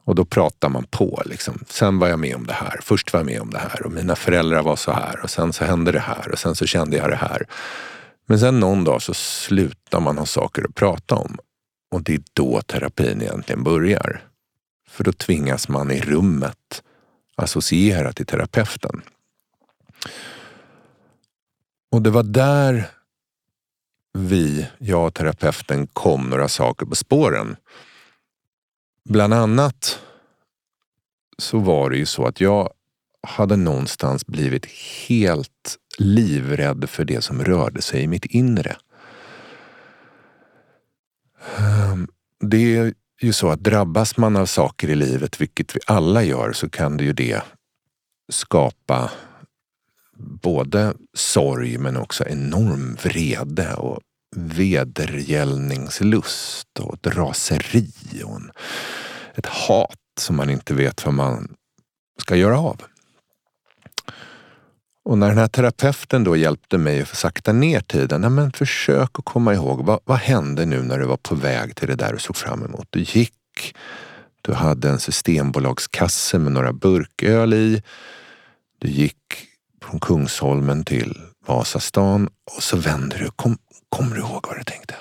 Och 0.03 0.15
då 0.15 0.25
pratar 0.25 0.69
man 0.69 0.83
på. 0.83 1.21
Liksom. 1.25 1.63
Sen 1.67 1.99
var 1.99 2.07
jag 2.07 2.19
med 2.19 2.35
om 2.35 2.47
det 2.47 2.53
här. 2.53 2.79
Först 2.81 3.13
var 3.13 3.19
jag 3.19 3.25
med 3.25 3.41
om 3.41 3.49
det 3.49 3.57
här 3.57 3.85
och 3.85 3.91
mina 3.91 4.15
föräldrar 4.15 4.63
var 4.63 4.75
så 4.75 4.91
här 4.91 5.19
och 5.23 5.29
sen 5.29 5.53
så 5.53 5.65
hände 5.65 5.91
det 5.91 5.99
här 5.99 6.31
och 6.31 6.39
sen 6.39 6.55
så 6.55 6.65
kände 6.65 6.97
jag 6.97 7.09
det 7.09 7.15
här. 7.15 7.45
Men 8.25 8.39
sen 8.39 8.59
någon 8.59 8.83
dag 8.83 9.01
så 9.01 9.13
slutar 9.13 9.99
man 9.99 10.17
ha 10.17 10.25
saker 10.25 10.65
att 10.69 10.75
prata 10.75 11.15
om. 11.15 11.37
Och 11.91 12.03
det 12.03 12.13
är 12.13 12.21
då 12.33 12.61
terapin 12.61 13.21
egentligen 13.21 13.63
börjar. 13.63 14.21
För 14.89 15.03
då 15.03 15.11
tvingas 15.11 15.67
man 15.67 15.91
i 15.91 16.01
rummet 16.01 16.83
associera 17.35 18.13
till 18.13 18.25
terapeuten. 18.25 19.01
Och 21.91 22.01
det 22.01 22.09
var 22.09 22.23
där 22.23 22.89
vi, 24.13 24.67
jag 24.77 25.07
och 25.07 25.13
terapeuten, 25.13 25.87
kom 25.87 26.29
några 26.29 26.47
saker 26.47 26.85
på 26.85 26.95
spåren. 26.95 27.55
Bland 29.09 29.33
annat 29.33 29.99
så 31.37 31.59
var 31.59 31.89
det 31.89 31.97
ju 31.97 32.05
så 32.05 32.25
att 32.25 32.41
jag 32.41 32.69
hade 33.27 33.55
någonstans 33.55 34.27
blivit 34.27 34.65
helt 35.07 35.77
livrädd 35.97 36.89
för 36.89 37.05
det 37.05 37.21
som 37.21 37.43
rörde 37.43 37.81
sig 37.81 38.01
i 38.01 38.07
mitt 38.07 38.25
inre. 38.25 38.77
Ehm, 41.57 42.07
det 42.39 42.77
är 42.77 42.93
ju 43.25 43.33
så 43.33 43.49
att 43.49 43.59
drabbas 43.59 44.17
man 44.17 44.35
av 44.35 44.45
saker 44.45 44.89
i 44.89 44.95
livet, 44.95 45.41
vilket 45.41 45.75
vi 45.75 45.79
alla 45.87 46.23
gör, 46.23 46.53
så 46.53 46.69
kan 46.69 46.97
det 46.97 47.03
ju 47.03 47.13
det 47.13 47.41
skapa 48.31 49.11
både 50.17 50.93
sorg 51.13 51.77
men 51.77 51.97
också 51.97 52.25
enorm 52.25 52.97
vrede 53.03 53.73
och 53.73 53.99
vedergällningslust 54.35 56.79
och 56.79 56.93
ett 56.93 57.07
raseri 57.07 57.91
och 58.25 58.35
en, 58.35 58.51
ett 59.35 59.45
hat 59.45 59.97
som 60.19 60.35
man 60.35 60.49
inte 60.49 60.73
vet 60.73 61.05
vad 61.05 61.13
man 61.13 61.55
ska 62.21 62.35
göra 62.35 62.59
av. 62.59 62.81
Och 65.03 65.17
när 65.17 65.27
den 65.27 65.37
här 65.37 65.47
terapeuten 65.47 66.23
då 66.23 66.35
hjälpte 66.35 66.77
mig 66.77 67.01
att 67.01 67.07
sakta 67.07 67.53
ner 67.53 67.79
tiden, 67.79 68.21
nej 68.21 68.29
men 68.29 68.51
försök 68.51 69.19
att 69.19 69.25
komma 69.25 69.53
ihåg 69.53 69.85
vad, 69.85 69.99
vad 70.03 70.17
hände 70.17 70.65
nu 70.65 70.81
när 70.81 70.99
du 70.99 71.05
var 71.05 71.17
på 71.17 71.35
väg 71.35 71.75
till 71.75 71.87
det 71.87 71.95
där 71.95 72.13
du 72.13 72.19
såg 72.19 72.35
fram 72.35 72.65
emot? 72.65 72.87
Du 72.89 72.99
gick, 72.99 73.75
du 74.41 74.53
hade 74.53 74.89
en 74.89 74.99
systembolagskasse 74.99 76.39
med 76.39 76.51
några 76.51 76.73
burköl 76.73 77.53
i. 77.53 77.83
Du 78.79 78.87
gick 78.87 79.17
från 79.83 79.99
Kungsholmen 79.99 80.85
till 80.85 81.21
Vasastan 81.47 82.29
och 82.57 82.63
så 82.63 82.77
vände 82.77 83.17
du. 83.17 83.29
Kom, 83.35 83.57
kommer 83.89 84.15
du 84.15 84.21
ihåg 84.21 84.45
vad 84.47 84.57
du 84.57 84.63
tänkte? 84.63 84.95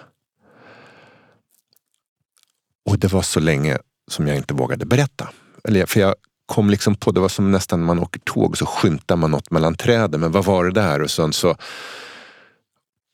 Och 2.85 2.99
det 2.99 3.13
var 3.13 3.23
så 3.23 3.41
länge 3.41 3.79
som 4.11 4.29
jag 4.29 4.37
inte 4.37 4.55
vågade 4.55 4.87
berätta. 4.87 5.29
Eller, 5.65 5.87
för 5.87 6.01
jag 6.01 6.15
kom 6.51 6.71
liksom 6.71 6.95
på, 6.95 7.11
det 7.11 7.21
var 7.21 7.29
som 7.29 7.51
nästan 7.51 7.81
när 7.81 7.87
man 7.87 7.99
åker 7.99 8.21
tåg 8.21 8.59
så 8.59 8.67
skymtar 8.67 9.17
man 9.17 9.31
något 9.31 9.51
mellan 9.51 9.75
träden. 9.75 10.21
Men 10.21 10.33
vad 10.33 10.45
var 10.45 10.65
det 10.65 10.73
där? 10.73 11.03
Och 11.03 11.11
sen 11.11 11.33
så 11.33 11.57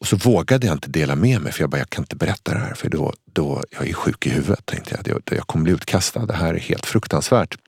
Och 0.01 0.07
så 0.07 0.17
vågade 0.17 0.67
jag 0.67 0.75
inte 0.75 0.91
dela 0.91 1.15
med 1.15 1.41
mig 1.41 1.53
för 1.53 1.61
jag 1.63 1.71
bara, 1.71 1.79
jag 1.79 1.91
kan 1.91 2.03
inte 2.03 2.17
berätta 2.17 2.53
det 2.55 2.59
här 2.59 2.75
för 2.75 2.89
då, 2.89 3.13
då 3.33 3.63
jag 3.71 3.89
är 3.89 3.93
sjuk 3.95 4.27
i 4.27 4.31
huvudet 4.31 4.67
tänkte 4.67 4.95
jag. 4.97 5.17
Jag, 5.17 5.39
jag 5.39 5.47
kommer 5.47 5.63
bli 5.65 5.73
utkastad. 5.73 6.27
Det 6.27 6.35
här 6.35 6.55
är 6.55 6.59
helt 6.59 6.87
fruktansvärt. 6.87 7.59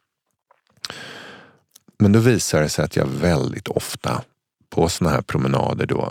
Men 1.98 2.12
då 2.12 2.18
visade 2.18 2.62
det 2.62 2.68
sig 2.68 2.84
att 2.84 2.96
jag 2.96 3.06
väldigt 3.06 3.68
ofta 3.68 4.22
på 4.70 4.88
såna 4.88 5.10
här 5.10 5.22
promenader 5.22 5.86
då 5.86 6.10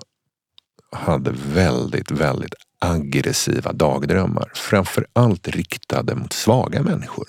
hade 0.92 1.32
väldigt, 1.54 2.12
väldigt 2.12 2.54
aggressiva 2.80 3.74
dagdrömmar. 3.74 4.52
Framför 4.56 5.08
allt 5.14 5.48
riktade 5.48 6.16
mot 6.16 6.34
svaga 6.34 6.84
människor. 6.84 7.28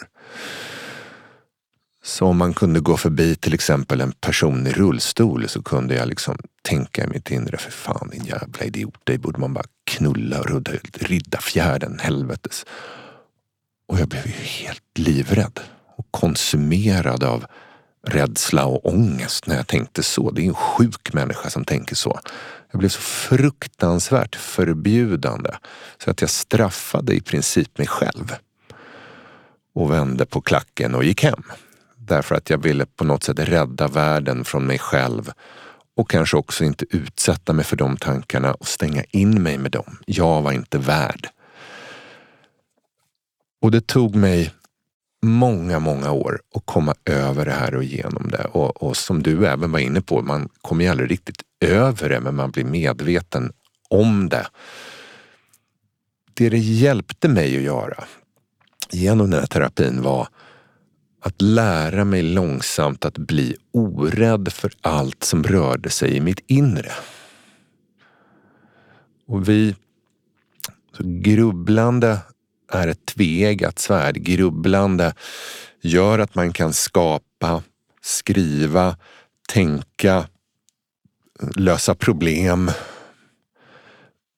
Så 2.09 2.27
om 2.27 2.37
man 2.37 2.55
kunde 2.55 2.81
gå 2.81 2.97
förbi 2.97 3.37
till 3.37 3.55
exempel 3.55 4.01
en 4.01 4.13
person 4.13 4.67
i 4.67 4.73
rullstol 4.73 5.49
så 5.49 5.63
kunde 5.63 5.95
jag 5.95 6.09
liksom 6.09 6.39
tänka 6.63 7.05
i 7.05 7.07
mitt 7.07 7.31
inre, 7.31 7.57
för 7.57 7.71
fan 7.71 8.09
din 8.09 8.25
jävla 8.25 8.65
idiot, 8.65 9.07
dig 9.07 9.19
borde 9.19 9.41
man 9.41 9.55
bara 9.55 9.65
knulla 9.85 10.41
och 10.41 10.47
rudda, 10.47 10.73
ridda 10.93 11.39
fjärden, 11.39 11.99
helvetes. 11.99 12.65
Och 13.89 14.01
jag 14.01 14.09
blev 14.09 14.27
ju 14.27 14.33
helt 14.33 14.99
livrädd 14.99 15.61
och 15.97 16.07
konsumerad 16.11 17.25
av 17.25 17.45
rädsla 18.07 18.67
och 18.67 18.87
ångest 18.87 19.47
när 19.47 19.57
jag 19.57 19.67
tänkte 19.67 20.03
så. 20.03 20.31
Det 20.31 20.43
är 20.43 20.47
en 20.47 20.55
sjuk 20.55 21.13
människa 21.13 21.51
som 21.51 21.65
tänker 21.65 21.95
så. 21.95 22.21
Jag 22.71 22.79
blev 22.79 22.89
så 22.89 23.01
fruktansvärt 23.01 24.37
förbjudande 24.37 25.51
så 26.05 26.11
att 26.11 26.21
jag 26.21 26.31
straffade 26.31 27.15
i 27.15 27.21
princip 27.21 27.79
mig 27.79 27.87
själv. 27.87 28.35
Och 29.75 29.91
vände 29.91 30.27
på 30.27 30.41
klacken 30.41 30.95
och 30.95 31.05
gick 31.05 31.23
hem. 31.23 31.43
Därför 32.09 32.35
att 32.35 32.51
jag 32.51 32.63
ville 32.63 32.87
på 32.87 33.05
något 33.05 33.25
sätt 33.25 33.39
rädda 33.39 33.89
världen 33.89 34.45
från 34.45 34.65
mig 34.67 34.79
själv 34.79 35.33
och 35.97 36.11
kanske 36.11 36.37
också 36.37 36.65
inte 36.65 36.85
utsätta 36.91 37.53
mig 37.53 37.65
för 37.65 37.77
de 37.77 37.97
tankarna 37.97 38.55
och 38.55 38.67
stänga 38.67 39.05
in 39.11 39.43
mig 39.43 39.59
med 39.59 39.71
dem. 39.71 39.99
Jag 40.07 40.43
var 40.43 40.53
inte 40.53 40.79
värd. 40.79 41.29
Och 43.63 43.71
det 43.71 43.87
tog 43.87 44.15
mig 44.15 44.55
många, 45.23 45.79
många 45.79 46.13
år 46.13 46.41
att 46.55 46.63
komma 46.65 46.95
över 47.05 47.45
det 47.45 47.53
här 47.53 47.75
och 47.75 47.85
igenom 47.85 48.29
det. 48.31 48.45
Och, 48.45 48.83
och 48.83 48.97
som 48.97 49.23
du 49.23 49.47
även 49.47 49.73
var 49.73 49.79
inne 49.79 50.01
på, 50.01 50.23
man 50.23 50.49
kommer 50.61 50.85
ju 50.85 50.91
aldrig 50.91 51.11
riktigt 51.11 51.43
över 51.61 52.09
det, 52.09 52.21
men 52.21 52.35
man 52.35 52.51
blir 52.51 52.65
medveten 52.65 53.53
om 53.89 54.29
det. 54.29 54.47
Det 56.35 56.49
det 56.49 56.59
hjälpte 56.59 57.29
mig 57.29 57.57
att 57.57 57.63
göra 57.63 58.05
genom 58.91 59.31
den 59.31 59.41
här 59.41 59.47
terapin 59.47 60.03
var 60.03 60.29
att 61.21 61.43
lära 61.43 62.05
mig 62.05 62.23
långsamt 62.23 63.05
att 63.05 63.19
bli 63.19 63.57
orädd 63.73 64.53
för 64.53 64.73
allt 64.81 65.25
som 65.25 65.45
rörde 65.45 65.91
sig 65.91 66.17
i 66.17 66.21
mitt 66.21 66.41
inre. 66.47 66.93
Och 69.27 69.49
vi, 69.49 69.77
så 70.97 71.03
grubblande 71.05 72.19
är 72.73 72.89
ett 72.89 73.07
tveeggat 73.07 73.79
svärd. 73.79 74.17
Grubblande 74.17 75.15
gör 75.81 76.19
att 76.19 76.35
man 76.35 76.53
kan 76.53 76.73
skapa, 76.73 77.63
skriva, 78.03 78.97
tänka, 79.49 80.29
lösa 81.57 81.95
problem. 81.95 82.71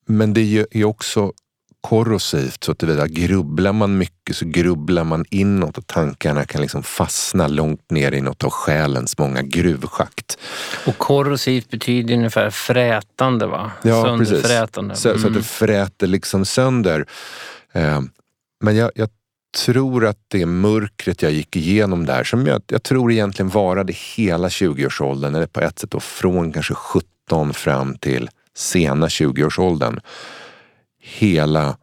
Men 0.07 0.35
det 0.35 0.67
är 0.71 0.85
också 0.85 1.33
korrosivt 1.81 2.65
så 2.65 2.75
tillvida 2.75 3.07
grubblar 3.07 3.73
man 3.73 3.99
mycket 3.99 4.37
så 4.37 4.45
grubblar 4.45 5.05
man 5.05 5.25
inåt 5.31 5.79
och 5.79 5.87
tankarna 5.87 6.45
kan 6.45 6.61
liksom 6.61 6.83
fastna 6.83 7.49
långt 7.49 7.91
ner 7.91 8.13
i 8.13 8.21
något 8.21 8.45
av 8.45 8.51
själens 8.51 9.19
många 9.19 9.43
gruvschakt. 9.43 10.39
Och 10.87 10.99
korrosivt 10.99 11.71
betyder 11.71 12.15
ungefär 12.15 12.51
frätande 12.51 13.47
va? 13.47 13.73
Ja, 13.83 14.05
Sönderfrätande. 14.05 14.95
precis. 14.95 15.03
Så, 15.03 15.09
mm. 15.09 15.21
så, 15.21 15.27
att 15.27 15.33
det 15.33 15.39
mm. 15.39 15.43
fräter 15.43 16.07
liksom 16.07 16.45
sönder. 16.45 17.07
Eh, 17.73 18.01
men 18.65 18.77
jag, 18.77 18.91
jag, 18.95 19.09
tror 19.65 20.07
att 20.07 20.19
det 20.29 20.47
mörkret 20.47 21.23
jag 21.23 21.33
gick 21.33 21.57
igenom 21.57 22.07
där, 22.07 22.25
som 22.25 22.47
jag, 22.47 22.63
jag 22.67 22.83
tror 22.83 23.13
egentligen 23.13 23.49
varade 23.49 23.93
hela 24.17 24.49
20-årsåldern, 24.49 25.35
eller 25.35 25.47
på 25.47 25.61
ett 25.61 25.79
sätt 25.79 25.91
då 25.91 26.01
från 26.01 26.53
kanske 26.53 26.75
17 26.75 27.55
fram 27.55 27.99
till 27.99 28.31
sena 28.55 29.07
20-årsåldern 29.07 30.01
hela 31.01 31.77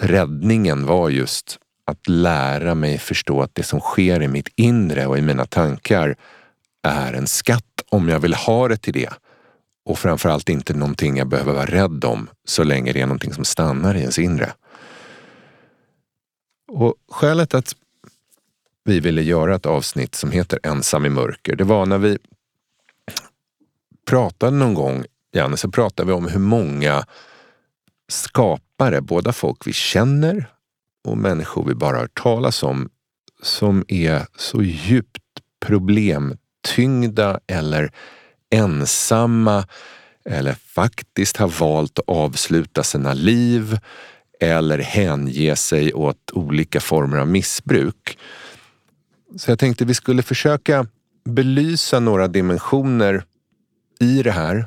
räddningen 0.00 0.86
var 0.86 1.10
just 1.10 1.58
att 1.86 2.08
lära 2.08 2.74
mig 2.74 2.98
förstå 2.98 3.42
att 3.42 3.54
det 3.54 3.62
som 3.62 3.80
sker 3.80 4.22
i 4.22 4.28
mitt 4.28 4.48
inre 4.56 5.06
och 5.06 5.18
i 5.18 5.22
mina 5.22 5.46
tankar 5.46 6.16
är 6.82 7.12
en 7.12 7.26
skatt 7.26 7.82
om 7.88 8.08
jag 8.08 8.20
vill 8.20 8.34
ha 8.34 8.68
det 8.68 8.76
till 8.76 8.92
det. 8.92 9.12
Och 9.84 9.98
framförallt 9.98 10.48
inte 10.48 10.74
någonting 10.74 11.16
jag 11.16 11.28
behöver 11.28 11.52
vara 11.52 11.66
rädd 11.66 12.04
om 12.04 12.28
så 12.44 12.64
länge 12.64 12.92
det 12.92 13.00
är 13.00 13.06
någonting 13.06 13.34
som 13.34 13.44
stannar 13.44 13.94
i 13.94 14.00
ens 14.00 14.18
inre. 14.18 14.52
Och 16.68 16.94
skälet 17.10 17.54
att 17.54 17.76
vi 18.84 19.00
ville 19.00 19.22
göra 19.22 19.54
ett 19.54 19.66
avsnitt 19.66 20.14
som 20.14 20.30
heter 20.30 20.58
Ensam 20.62 21.06
i 21.06 21.08
mörker, 21.08 21.56
det 21.56 21.64
var 21.64 21.86
när 21.86 21.98
vi 21.98 22.18
pratade 24.06 24.56
någon 24.56 24.74
gång, 24.74 25.04
Janne, 25.32 25.56
så 25.56 25.70
pratade 25.70 26.06
vi 26.06 26.12
om 26.12 26.28
hur 26.28 26.40
många 26.40 27.04
skapare, 28.08 29.00
båda 29.00 29.32
folk 29.32 29.66
vi 29.66 29.72
känner 29.72 30.46
och 31.08 31.18
människor 31.18 31.64
vi 31.64 31.74
bara 31.74 31.98
hört 31.98 32.22
talas 32.22 32.62
om, 32.62 32.88
som 33.42 33.84
är 33.88 34.26
så 34.36 34.62
djupt 34.62 35.22
problemtyngda 35.66 37.40
eller 37.46 37.92
ensamma 38.50 39.66
eller 40.24 40.52
faktiskt 40.52 41.36
har 41.36 41.48
valt 41.48 41.98
att 41.98 42.08
avsluta 42.08 42.82
sina 42.82 43.12
liv 43.12 43.78
eller 44.40 44.78
hänge 44.78 45.56
sig 45.56 45.94
åt 45.94 46.30
olika 46.32 46.80
former 46.80 47.16
av 47.16 47.28
missbruk. 47.28 48.18
Så 49.36 49.50
jag 49.50 49.58
tänkte 49.58 49.84
vi 49.84 49.94
skulle 49.94 50.22
försöka 50.22 50.86
belysa 51.24 52.00
några 52.00 52.28
dimensioner 52.28 53.24
i 54.00 54.22
det 54.22 54.30
här 54.30 54.66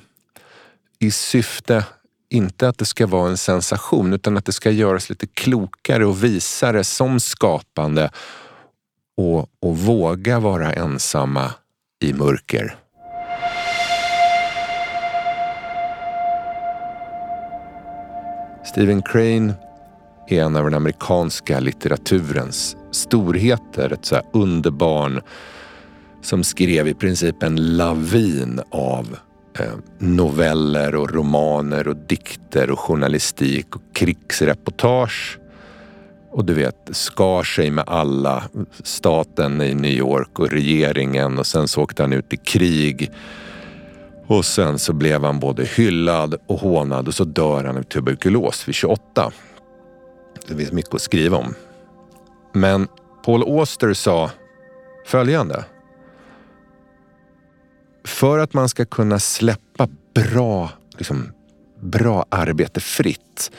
i 0.99 1.11
syfte 1.11 1.85
inte 2.29 2.69
att 2.69 2.77
det 2.77 2.85
ska 2.85 3.07
vara 3.07 3.29
en 3.29 3.37
sensation 3.37 4.13
utan 4.13 4.37
att 4.37 4.45
det 4.45 4.51
ska 4.51 4.71
göras 4.71 5.09
lite 5.09 5.27
klokare 5.27 6.05
och 6.05 6.23
visare 6.23 6.83
som 6.83 7.19
skapande 7.19 8.09
och, 9.17 9.49
och 9.59 9.77
våga 9.77 10.39
vara 10.39 10.73
ensamma 10.73 11.51
i 11.99 12.13
mörker. 12.13 12.75
Stephen 18.65 19.01
Crane 19.01 19.53
är 20.27 20.43
en 20.43 20.55
av 20.55 20.63
den 20.63 20.73
amerikanska 20.73 21.59
litteraturens 21.59 22.77
storheter. 22.91 23.93
Ett 23.93 24.05
så 24.05 24.15
här 24.15 24.25
underbarn 24.33 25.21
som 26.21 26.43
skrev 26.43 26.87
i 26.87 26.93
princip 26.93 27.43
en 27.43 27.77
lavin 27.77 28.61
av 28.69 29.17
Eh, 29.59 29.73
noveller 29.97 30.95
och 30.95 31.11
romaner 31.11 31.87
och 31.87 31.95
dikter 31.95 32.69
och 32.71 32.79
journalistik 32.79 33.75
och 33.75 33.81
krigsreportage. 33.93 35.39
Och 36.31 36.45
du 36.45 36.53
vet, 36.53 36.89
skar 36.91 37.43
sig 37.43 37.71
med 37.71 37.83
alla. 37.87 38.43
Staten 38.83 39.61
i 39.61 39.73
New 39.73 39.91
York 39.91 40.39
och 40.39 40.49
regeringen 40.49 41.39
och 41.39 41.45
sen 41.45 41.67
så 41.67 41.81
åkte 41.81 42.03
han 42.03 42.13
ut 42.13 42.33
i 42.33 42.37
krig. 42.37 43.11
Och 44.27 44.45
sen 44.45 44.79
så 44.79 44.93
blev 44.93 45.23
han 45.23 45.39
både 45.39 45.65
hyllad 45.65 46.35
och 46.47 46.59
hånad 46.59 47.07
och 47.07 47.13
så 47.13 47.23
dör 47.23 47.63
han 47.63 47.77
av 47.77 47.83
tuberkulos 47.83 48.67
vid 48.67 48.75
28. 48.75 49.31
Det 50.47 50.55
finns 50.55 50.71
mycket 50.71 50.93
att 50.93 51.01
skriva 51.01 51.37
om. 51.37 51.55
Men 52.53 52.87
Paul 53.25 53.59
Auster 53.59 53.93
sa 53.93 54.31
följande 55.05 55.65
för 58.07 58.39
att 58.39 58.53
man 58.53 58.69
ska 58.69 58.85
kunna 58.85 59.19
släppa 59.19 59.87
bra, 60.13 60.71
liksom, 60.97 61.31
bra 61.81 62.25
arbete 62.29 62.79
fritt 62.79 63.51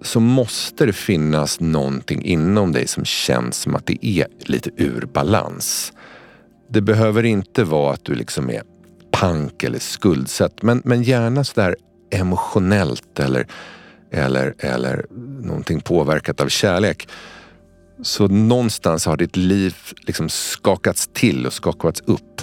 så 0.00 0.20
måste 0.20 0.86
det 0.86 0.92
finnas 0.92 1.60
någonting 1.60 2.24
inom 2.24 2.72
dig 2.72 2.86
som 2.86 3.04
känns 3.04 3.56
som 3.56 3.74
att 3.74 3.86
det 3.86 4.06
är 4.06 4.26
lite 4.38 4.70
ur 4.76 5.08
balans. 5.12 5.92
Det 6.70 6.80
behöver 6.80 7.22
inte 7.22 7.64
vara 7.64 7.92
att 7.92 8.04
du 8.04 8.14
liksom 8.14 8.50
är 8.50 8.62
pank 9.10 9.62
eller 9.62 9.78
skuldsatt 9.78 10.62
men, 10.62 10.82
men 10.84 11.02
gärna 11.02 11.44
sådär 11.44 11.76
emotionellt 12.10 13.20
eller, 13.20 13.46
eller, 14.10 14.54
eller 14.58 15.06
någonting 15.42 15.80
påverkat 15.80 16.40
av 16.40 16.48
kärlek. 16.48 17.08
Så 18.02 18.28
någonstans 18.28 19.06
har 19.06 19.16
ditt 19.16 19.36
liv 19.36 19.76
liksom 20.00 20.28
skakats 20.28 21.08
till 21.12 21.46
och 21.46 21.52
skakats 21.52 22.00
upp 22.00 22.42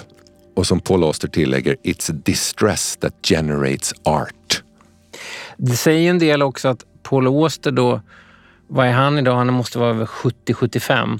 och 0.54 0.66
som 0.66 0.80
Paul 0.80 1.04
Auster 1.04 1.28
tillägger, 1.28 1.76
it's 1.82 2.12
a 2.12 2.20
distress 2.24 2.96
that 2.96 3.14
generates 3.22 3.92
art. 4.04 4.62
Det 5.56 5.76
säger 5.76 6.10
en 6.10 6.18
del 6.18 6.42
också 6.42 6.68
att 6.68 6.84
Paul 7.02 7.26
Auster 7.26 7.70
då, 7.70 8.00
vad 8.68 8.86
är 8.86 8.92
han 8.92 9.18
idag? 9.18 9.36
Han 9.36 9.52
måste 9.52 9.78
vara 9.78 9.90
över 9.90 10.06
70-75. 10.06 11.18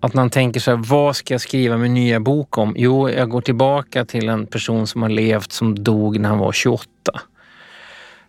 Att 0.00 0.14
man 0.14 0.30
tänker 0.30 0.60
så 0.60 0.70
här, 0.70 0.78
vad 0.78 1.16
ska 1.16 1.34
jag 1.34 1.40
skriva 1.40 1.76
min 1.76 1.94
nya 1.94 2.20
bok 2.20 2.58
om? 2.58 2.74
Jo, 2.78 3.10
jag 3.10 3.30
går 3.30 3.40
tillbaka 3.40 4.04
till 4.04 4.28
en 4.28 4.46
person 4.46 4.86
som 4.86 5.02
har 5.02 5.08
levt 5.08 5.52
som 5.52 5.84
dog 5.84 6.20
när 6.20 6.28
han 6.28 6.38
var 6.38 6.52
28. 6.52 6.88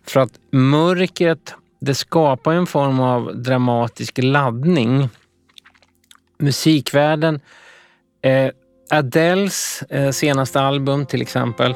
För 0.06 0.20
att 0.20 0.32
mörkret, 0.50 1.54
det 1.80 1.94
skapar 1.94 2.52
en 2.52 2.66
form 2.66 3.00
av 3.00 3.42
dramatisk 3.42 4.18
laddning. 4.22 5.08
Musikvärlden, 6.38 7.40
eh, 8.22 8.50
Adeles 8.90 9.82
eh, 9.88 10.10
senaste 10.10 10.60
album 10.60 11.06
till 11.06 11.22
exempel, 11.22 11.74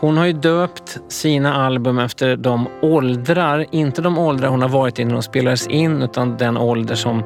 hon 0.00 0.16
har 0.16 0.26
ju 0.26 0.32
döpt 0.32 0.98
sina 1.08 1.54
album 1.54 1.98
efter 1.98 2.36
de 2.36 2.68
åldrar, 2.82 3.66
inte 3.70 4.02
de 4.02 4.18
åldrar 4.18 4.48
hon 4.48 4.62
har 4.62 4.68
varit 4.68 4.98
i 4.98 5.04
när 5.04 5.12
de 5.12 5.22
spelades 5.22 5.66
in, 5.66 6.02
utan 6.02 6.36
den 6.36 6.56
ålder 6.56 6.94
som 6.94 7.22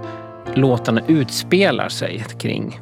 låtarna 0.54 1.00
utspelar 1.06 1.88
sig 1.88 2.24
kring. 2.38 2.80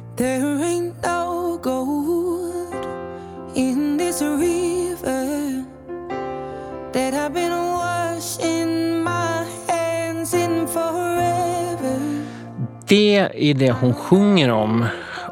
Det 12.87 13.15
är 13.15 13.53
det 13.53 13.71
hon 13.71 13.93
sjunger 13.93 14.51
om 14.51 14.85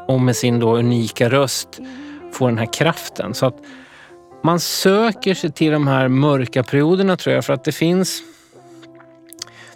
och 0.06 0.20
med 0.20 0.36
sin 0.36 0.58
då 0.58 0.76
unika 0.76 1.28
röst 1.28 1.80
får 2.32 2.48
den 2.48 2.58
här 2.58 2.72
kraften. 2.72 3.34
Så 3.34 3.46
att 3.46 3.56
man 4.44 4.60
söker 4.60 5.34
sig 5.34 5.52
till 5.52 5.72
de 5.72 5.86
här 5.86 6.08
mörka 6.08 6.62
perioderna 6.62 7.16
tror 7.16 7.34
jag 7.34 7.44
för 7.44 7.52
att 7.52 7.64
det 7.64 7.72
finns 7.72 8.22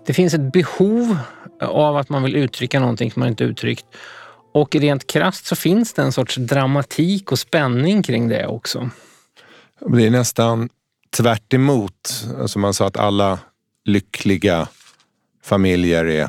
det 0.07 0.15
finns 0.15 0.35
ett 0.35 0.53
behov 0.53 1.19
av 1.61 1.97
att 1.97 2.09
man 2.09 2.23
vill 2.23 2.37
uttrycka 2.37 2.81
någonting 2.81 3.11
som 3.11 3.21
man 3.21 3.29
inte 3.29 3.45
uttryckt. 3.45 3.87
Och 4.53 4.75
rent 4.75 5.07
krast 5.07 5.47
så 5.47 5.57
finns 5.57 5.93
det 5.93 6.03
en 6.03 6.13
sorts 6.13 6.37
dramatik 6.37 7.33
och 7.33 7.39
spänning 7.39 8.03
kring 8.03 8.29
det 8.29 8.47
också. 8.47 8.91
Det 9.81 10.07
är 10.07 10.11
nästan 10.11 10.69
tvärt 11.17 11.55
emot. 11.55 12.27
Alltså 12.41 12.59
man 12.59 12.75
sa 12.75 12.87
att 12.87 12.97
alla 12.97 13.39
lyckliga 13.85 14.69
familjer 15.43 16.05
är 16.05 16.29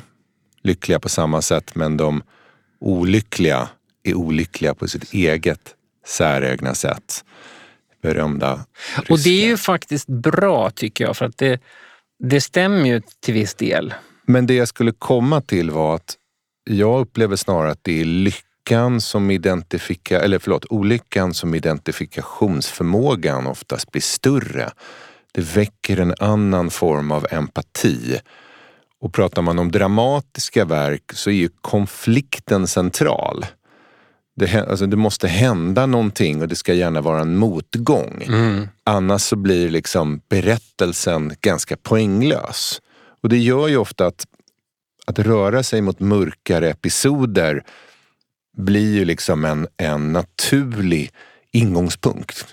lyckliga 0.64 1.00
på 1.00 1.10
samma 1.10 1.42
sätt 1.42 1.76
men 1.76 1.98
de 1.98 2.24
olyckliga 2.80 3.70
är 4.04 4.14
olyckliga 4.14 4.74
på 4.74 4.88
sitt 4.88 5.14
eget 5.14 5.76
särägna 6.06 6.76
sätt. 6.76 7.26
Berömda 8.02 8.66
ryska. 8.96 9.14
Och 9.14 9.20
det 9.20 9.44
är 9.44 9.46
ju 9.46 9.58
faktiskt 9.58 10.08
bra 10.08 10.70
tycker 10.70 11.04
jag 11.04 11.18
för 11.18 11.26
att 11.26 11.38
det, 11.38 11.62
det 12.20 12.42
stämmer 12.42 12.86
ju 12.86 13.02
till 13.20 13.34
viss 13.34 13.56
del. 13.56 13.94
Men 14.26 14.48
det 14.48 14.54
jag 14.54 14.68
skulle 14.68 14.92
komma 14.92 15.42
till 15.42 15.72
var 15.72 15.96
att 15.96 16.16
jag 16.64 17.02
upplever 17.02 17.36
snarare 17.36 17.72
att 17.72 17.84
det 17.84 18.02
är 18.02 18.06
lyckan 18.06 19.02
som 19.02 19.32
identifika, 19.32 20.22
eller 20.22 20.40
förlåt, 20.40 20.66
olyckan 20.70 21.34
som 21.34 21.56
identifikationsförmågan 21.56 23.48
oftast 23.48 23.92
blir 23.92 24.02
större. 24.02 24.72
Det 25.32 25.42
väcker 25.42 26.00
en 26.00 26.16
annan 26.20 26.70
form 26.70 27.12
av 27.12 27.28
empati. 27.32 28.20
Och 29.02 29.14
pratar 29.14 29.42
man 29.42 29.60
om 29.60 29.72
dramatiska 29.72 30.66
verk 30.66 31.04
så 31.14 31.30
är 31.30 31.34
ju 31.34 31.50
konflikten 31.62 32.68
central. 32.68 33.46
Det, 34.40 34.70
alltså 34.70 34.86
det 34.86 34.98
måste 34.98 35.28
hända 35.28 35.86
någonting 35.86 36.42
och 36.42 36.48
det 36.48 36.56
ska 36.56 36.74
gärna 36.74 37.02
vara 37.02 37.22
en 37.22 37.38
motgång. 37.38 38.24
Mm. 38.28 38.68
Annars 38.84 39.22
så 39.22 39.36
blir 39.36 39.70
liksom 39.70 40.22
berättelsen 40.30 41.36
ganska 41.42 41.78
poänglös. 41.78 42.82
Och 43.22 43.30
det 43.30 43.38
gör 43.38 43.68
ju 43.68 43.78
ofta 43.78 44.06
att, 44.06 44.26
att 45.06 45.20
röra 45.20 45.64
sig 45.64 45.82
mot 45.82 46.00
mörkare 46.00 46.70
episoder 46.70 47.64
blir 48.58 48.94
ju 48.94 49.06
liksom 49.06 49.46
en, 49.46 49.68
en 49.78 50.14
naturlig 50.14 51.12
ingångspunkt 51.52 52.46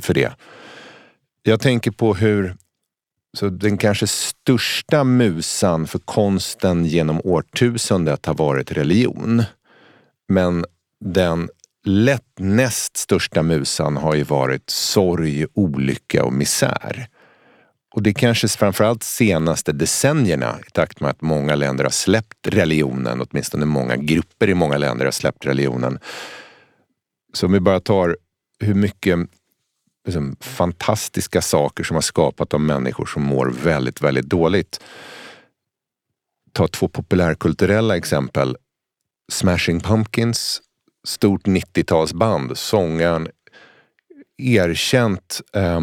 för 0.00 0.14
det. 0.14 0.32
Jag 1.42 1.60
tänker 1.60 1.90
på 1.90 2.14
hur 2.14 2.56
så 3.36 3.48
den 3.48 3.78
kanske 3.78 4.06
största 4.06 5.04
musan 5.04 5.86
för 5.86 5.98
konsten 5.98 6.84
genom 6.84 7.20
årtusendet 7.24 8.26
har 8.26 8.34
varit 8.34 8.72
religion. 8.72 9.42
Men 10.28 10.64
den 11.04 11.50
lätt 11.84 12.32
näst 12.38 12.96
största 12.96 13.42
musan 13.42 13.96
har 13.96 14.14
ju 14.14 14.22
varit 14.22 14.70
sorg, 14.70 15.46
olycka 15.54 16.24
och 16.24 16.32
misär. 16.32 17.08
Och 17.94 18.02
det 18.02 18.10
är 18.10 18.14
kanske 18.14 18.48
framförallt 18.48 19.02
senaste 19.02 19.72
decennierna 19.72 20.58
i 20.66 20.70
takt 20.70 21.00
med 21.00 21.10
att 21.10 21.22
många 21.22 21.54
länder 21.54 21.84
har 21.84 21.90
släppt 21.90 22.46
religionen, 22.46 23.20
åtminstone 23.20 23.66
många 23.66 23.96
grupper 23.96 24.48
i 24.48 24.54
många 24.54 24.78
länder 24.78 25.04
har 25.04 25.12
släppt 25.12 25.46
religionen. 25.46 25.98
Så 27.32 27.46
om 27.46 27.52
vi 27.52 27.60
bara 27.60 27.80
tar 27.80 28.16
hur 28.58 28.74
mycket 28.74 29.18
liksom, 30.06 30.36
fantastiska 30.40 31.42
saker 31.42 31.84
som 31.84 31.94
har 31.94 32.02
skapat 32.02 32.54
av 32.54 32.60
människor 32.60 33.06
som 33.06 33.22
mår 33.22 33.46
väldigt, 33.46 34.02
väldigt 34.02 34.26
dåligt. 34.26 34.80
Ta 36.52 36.68
två 36.68 36.88
populärkulturella 36.88 37.96
exempel. 37.96 38.56
Smashing 39.32 39.80
Pumpkins, 39.80 40.62
stort 41.06 41.46
90-talsband, 41.46 42.54
sångaren, 42.54 43.28
erkänt 44.38 45.40
eh, 45.52 45.80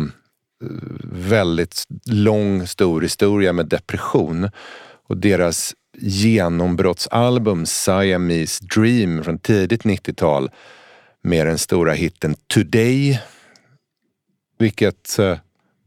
väldigt 1.12 1.84
lång, 2.06 2.68
stor 2.68 3.02
historia 3.02 3.54
med 3.54 3.66
depression. 3.66 4.50
Och 5.08 5.18
deras 5.18 5.74
genombrottsalbum 5.98 7.66
Siamese 7.66 8.66
Dream 8.76 9.24
från 9.24 9.40
tidigt 9.40 9.84
90-tal 9.84 10.52
med 11.24 11.48
den 11.48 11.58
stora 11.58 11.94
hitten 11.94 12.36
Today 12.48 13.20
vilket 14.64 15.20
eh, 15.20 15.38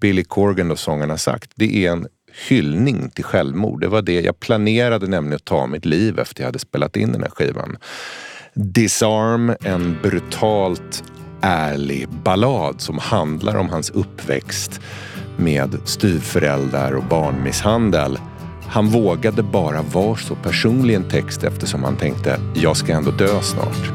Billy 0.01 0.25
Corgan 0.25 0.71
och 0.71 0.79
sångaren 0.79 1.11
har 1.11 1.17
sagt. 1.17 1.51
Det 1.55 1.87
är 1.87 1.93
en 1.93 2.09
hyllning 2.49 3.11
till 3.11 3.25
självmord. 3.25 3.81
Det 3.81 3.89
var 3.89 4.03
det 4.03 4.21
jag 4.21 4.41
planerade 4.41 5.07
nämligen 5.07 5.37
att 5.37 5.45
ta 5.45 5.67
mitt 5.67 5.85
liv 5.85 6.19
efter 6.19 6.43
jag 6.43 6.49
hade 6.49 6.59
spelat 6.59 6.97
in 6.97 7.13
den 7.13 7.23
här 7.23 7.31
skivan. 7.31 7.77
Disarm, 8.59 9.55
en 9.61 9.99
brutalt 10.03 11.05
ärlig 11.41 12.09
ballad 12.09 12.81
som 12.81 12.99
handlar 12.99 13.57
om 13.57 13.69
hans 13.69 13.91
uppväxt 13.91 14.81
med 15.37 15.77
styvföräldrar 15.85 16.93
och 16.93 17.05
barnmisshandel. 17.05 18.19
Han 18.69 18.89
vågade 18.89 19.43
bara 19.43 19.83
vara 19.83 20.17
så 20.17 20.35
personlig 20.35 20.95
en 20.95 21.09
text 21.09 21.45
eftersom 21.45 21.85
han 21.85 21.97
tänkte, 21.97 22.41
jag 22.55 22.77
ska 22.77 22.93
ändå 22.93 23.11
dö 23.11 23.41
snart. 23.43 23.93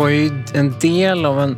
Var 0.00 0.08
ju 0.08 0.30
en 0.54 0.78
del 0.78 1.24
av 1.24 1.40
en 1.40 1.56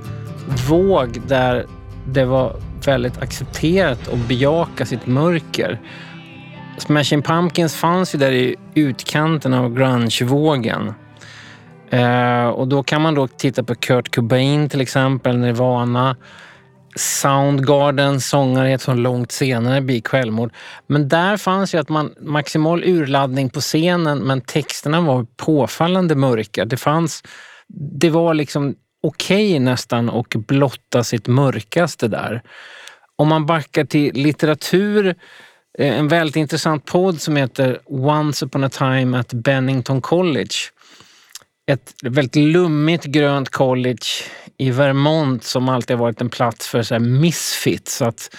våg 0.69 1.21
där 1.27 1.67
det 2.07 2.25
var 2.25 2.57
väldigt 2.87 3.23
accepterat 3.23 4.09
att 4.09 4.29
bejaka 4.29 4.87
sitt 4.87 5.07
mörker. 5.07 5.81
Smashing 6.79 7.23
Pumpkins 7.23 7.75
fanns 7.75 8.15
ju 8.15 8.19
där 8.19 8.33
i 8.33 8.57
utkanten 8.75 9.55
av 9.55 9.75
grungevågen. 9.75 10.95
Eh, 11.91 12.47
och 12.47 12.69
då 12.69 12.83
kan 12.83 13.03
man 13.03 13.15
då 13.15 13.29
titta 13.29 13.63
på 13.63 13.75
Kurt 13.75 14.15
Cobain 14.15 14.69
till 14.69 14.81
exempel, 14.81 15.39
Nirvana. 15.39 16.17
Soundgarden, 16.97 18.21
sångare 18.21 18.73
ett 18.73 18.83
så 18.83 18.95
långt 18.95 19.33
senare 19.33 19.81
begick 19.81 20.09
självmord. 20.09 20.53
Men 20.87 21.09
där 21.09 21.37
fanns 21.37 21.75
ju 21.75 21.79
att 21.79 21.89
man 21.89 22.15
maximal 22.21 22.85
urladdning 22.85 23.51
på 23.51 23.61
scenen 23.61 24.19
men 24.19 24.41
texterna 24.41 25.01
var 25.01 25.27
påfallande 25.37 26.15
mörka. 26.15 26.65
Det 26.65 26.77
fanns 26.77 27.23
det 27.75 28.11
var 28.11 28.35
liksom 28.35 28.75
okej 29.03 29.47
okay 29.47 29.59
nästan 29.61 30.11
att 30.11 30.29
blotta 30.29 31.05
sitt 31.05 31.27
mörkaste 31.27 32.09
där. 32.09 32.43
Om 33.17 33.29
man 33.29 33.47
backar 33.47 33.85
till 33.85 34.15
litteratur, 34.15 35.15
eh, 35.79 35.99
en 35.99 36.09
väldigt 36.09 36.37
intressant 36.37 36.85
podd 36.85 37.21
som 37.21 37.37
heter 37.37 37.81
Once 37.87 38.45
upon 38.47 38.65
a 38.65 38.69
time 38.69 39.19
at 39.19 39.33
Bennington 39.33 40.01
College. 40.01 40.55
Ett 41.67 41.95
väldigt 42.03 42.37
lummigt 42.37 43.05
grönt 43.05 43.51
college 43.51 44.07
i 44.59 44.71
Vermont 44.71 45.45
som 45.45 45.69
alltid 45.69 45.97
har 45.97 46.05
varit 46.05 46.21
en 46.21 46.31
plats 46.31 46.69
för 46.69 46.83
så 46.83 46.95
här 46.95 47.01
misfits. 47.01 48.03
Att 48.03 48.37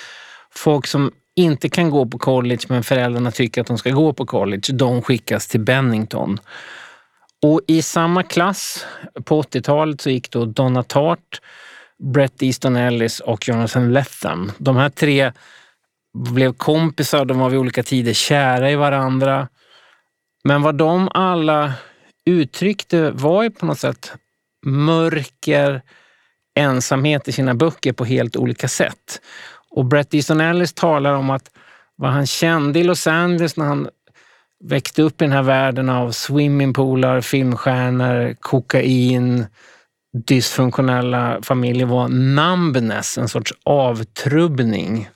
folk 0.56 0.88
som 0.88 1.12
inte 1.36 1.70
kan 1.70 1.90
gå 1.90 2.06
på 2.06 2.18
college 2.18 2.62
men 2.70 2.84
föräldrarna 2.84 3.32
tycker 3.32 3.62
att 3.62 3.68
de 3.68 3.78
ska 3.78 3.90
gå 3.90 4.14
på 4.14 4.26
college, 4.26 4.74
de 4.74 5.02
skickas 5.02 5.48
till 5.48 5.60
Bennington. 5.60 6.40
Och 7.44 7.62
i 7.68 7.82
samma 7.82 8.24
klass 8.24 8.86
på 9.24 9.42
80-talet 9.42 10.02
så 10.02 10.10
gick 10.10 10.32
då 10.32 10.46
Donna 10.46 10.84
Tartt, 10.84 11.42
Brett 12.14 12.44
Easton 12.44 12.76
Ellis 12.76 13.20
och 13.20 13.48
Jonathan 13.48 13.94
Lethem. 13.94 14.52
De 14.58 14.76
här 14.76 14.90
tre 14.90 15.32
blev 16.14 16.54
kompisar, 16.54 17.26
de 17.26 17.40
var 17.40 17.50
vid 17.50 17.60
olika 17.60 17.84
tider 17.84 18.14
kära 18.14 18.72
i 18.72 18.76
varandra. 18.76 19.48
Men 20.44 20.62
vad 20.62 20.76
de 20.76 21.10
alla 21.14 21.74
uttryckte 22.26 23.12
var 23.12 23.44
ju 23.44 23.50
på 23.50 23.66
något 23.66 23.80
sätt 23.80 24.14
mörker, 24.66 25.82
ensamhet 26.56 27.28
i 27.28 27.32
sina 27.32 27.54
böcker 27.54 27.94
på 27.94 28.06
helt 28.06 28.36
olika 28.36 28.68
sätt. 28.68 29.22
Och 29.70 29.86
Bret 29.86 30.14
Easton 30.14 30.42
Ellis 30.42 30.74
talar 30.74 31.14
om 31.14 31.30
att 31.30 31.52
vad 31.96 32.12
han 32.12 32.28
kände 32.28 32.80
i 32.80 32.84
Los 32.84 33.08
Angeles 33.08 33.58
när 33.58 33.66
han 33.66 33.90
växte 34.64 35.02
upp 35.02 35.22
i 35.22 35.26
den 35.26 35.32
här 35.32 35.44
världen 35.44 35.90
av 35.90 36.12
swimmingpoolar, 36.12 37.22
filmstjärnor, 37.22 38.36
kokain, 38.40 39.46
dysfunktionella 40.28 41.40
familjer 41.42 41.86
var 41.86 42.08
numbness, 42.08 43.18
en 43.18 43.30
sorts 43.30 43.54
avtrubbning. 43.64 45.10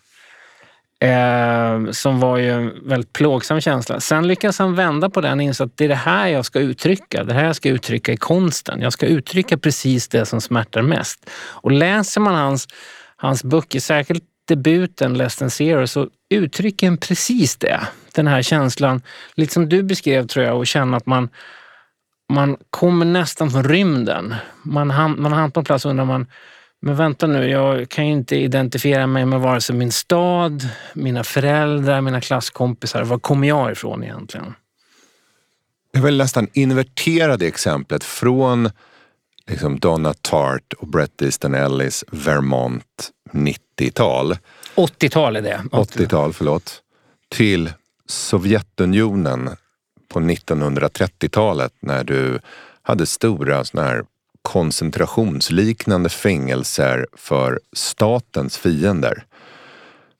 Eh, 0.99 1.91
som 1.91 2.19
var 2.19 2.37
ju 2.37 2.51
en 2.51 2.87
väldigt 2.87 3.13
plågsam 3.13 3.61
känsla. 3.61 3.99
Sen 3.99 4.27
lyckas 4.27 4.59
han 4.59 4.75
vända 4.75 5.09
på 5.09 5.21
den 5.21 5.39
och 5.39 5.43
inse 5.43 5.63
att 5.63 5.77
det 5.77 5.83
är 5.83 5.89
det 5.89 5.95
här 5.95 6.27
jag 6.27 6.45
ska 6.45 6.59
uttrycka. 6.59 7.23
Det 7.23 7.33
här 7.33 7.45
jag 7.45 7.55
ska 7.55 7.69
uttrycka 7.69 8.11
i 8.11 8.17
konsten. 8.17 8.81
Jag 8.81 8.93
ska 8.93 9.05
uttrycka 9.05 9.57
precis 9.57 10.07
det 10.07 10.25
som 10.25 10.41
smärtar 10.41 10.81
mest. 10.81 11.29
Och 11.39 11.71
läser 11.71 12.21
man 12.21 12.35
hans, 12.35 12.67
hans 13.15 13.43
böcker, 13.43 13.79
särskilt 13.79 14.23
debuten 14.47 15.13
Less 15.13 15.35
than 15.35 15.49
zero, 15.49 15.87
så 15.87 16.07
uttrycker 16.29 16.87
han 16.87 16.97
precis 16.97 17.57
det. 17.57 17.79
Den 18.17 18.27
här 18.27 18.41
känslan, 18.41 19.01
lite 19.35 19.53
som 19.53 19.69
du 19.69 19.83
beskrev 19.83 20.27
tror 20.27 20.45
jag, 20.45 20.57
och 20.57 20.67
känna 20.67 20.97
att 20.97 21.05
man, 21.05 21.29
man 22.33 22.57
kommer 22.69 23.05
nästan 23.05 23.51
från 23.51 23.63
rymden. 23.63 24.35
Man, 24.63 24.91
ham, 24.91 25.15
man 25.19 25.31
har 25.31 25.39
hamnat 25.39 25.53
på 25.53 25.59
en 25.59 25.65
plats 25.65 25.85
och 25.85 25.91
undrar 25.91 26.05
man, 26.05 26.27
men 26.81 26.95
vänta 26.95 27.27
nu, 27.27 27.49
jag 27.49 27.89
kan 27.89 28.07
ju 28.07 28.13
inte 28.13 28.35
identifiera 28.35 29.07
mig 29.07 29.25
med 29.25 29.39
vare 29.39 29.61
sig 29.61 29.75
min 29.75 29.91
stad, 29.91 30.69
mina 30.93 31.23
föräldrar, 31.23 32.01
mina 32.01 32.21
klasskompisar. 32.21 33.03
Var 33.03 33.19
kommer 33.19 33.47
jag 33.47 33.71
ifrån 33.71 34.03
egentligen? 34.03 34.53
Jag 35.91 36.01
vill 36.01 36.17
nästan 36.17 36.47
invertera 36.53 37.37
det 37.37 37.47
exemplet 37.47 38.03
från 38.03 38.69
liksom 39.47 39.79
Donna 39.79 40.13
Tartt 40.13 40.73
och 40.73 40.87
Bret 40.87 41.21
Easton 41.21 41.55
Ellis 41.55 42.03
Vermont 42.11 43.11
90-tal. 43.31 44.37
80-tal 44.75 45.35
är 45.35 45.41
det. 45.41 45.61
80-tal, 45.71 46.33
förlåt. 46.33 46.81
Till 47.29 47.71
Sovjetunionen 48.07 49.49
på 50.09 50.19
1930-talet 50.19 51.73
när 51.79 52.03
du 52.03 52.39
hade 52.81 53.05
stora 53.05 53.63
såna 53.63 53.83
här 53.83 54.03
koncentrationsliknande 54.41 56.09
fängelser 56.09 57.07
för 57.13 57.59
statens 57.73 58.57
fiender. 58.57 59.23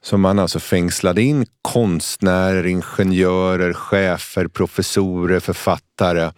Så 0.01 0.17
man 0.17 0.39
alltså 0.39 0.59
fängslade 0.59 1.21
in 1.21 1.45
konstnärer, 1.61 2.65
ingenjörer, 2.65 3.73
chefer, 3.73 4.47
professorer, 4.47 5.39
författare. 5.39 6.31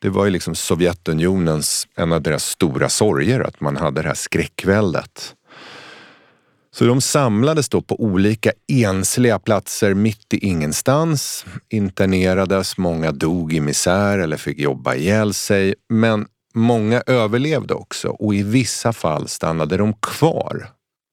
Det 0.00 0.08
var 0.08 0.24
ju 0.24 0.30
liksom 0.30 0.54
Sovjetunionens, 0.54 1.88
en 1.94 2.12
av 2.12 2.22
deras 2.22 2.44
stora 2.44 2.88
sorger, 2.88 3.40
att 3.40 3.60
man 3.60 3.76
hade 3.76 4.02
det 4.02 4.08
här 4.08 4.14
skräckväldet. 4.14 5.34
Så 6.78 6.84
de 6.84 7.00
samlades 7.00 7.68
då 7.68 7.82
på 7.82 8.00
olika 8.00 8.52
ensliga 8.68 9.38
platser 9.38 9.94
mitt 9.94 10.34
i 10.34 10.46
ingenstans, 10.46 11.46
internerades, 11.68 12.78
många 12.78 13.12
dog 13.12 13.52
i 13.52 13.60
misär 13.60 14.18
eller 14.18 14.36
fick 14.36 14.58
jobba 14.58 14.94
ihjäl 14.94 15.34
sig. 15.34 15.74
Men 15.88 16.26
många 16.54 17.02
överlevde 17.06 17.74
också 17.74 18.08
och 18.08 18.34
i 18.34 18.42
vissa 18.42 18.92
fall 18.92 19.28
stannade 19.28 19.76
de 19.76 19.92
kvar 19.92 20.68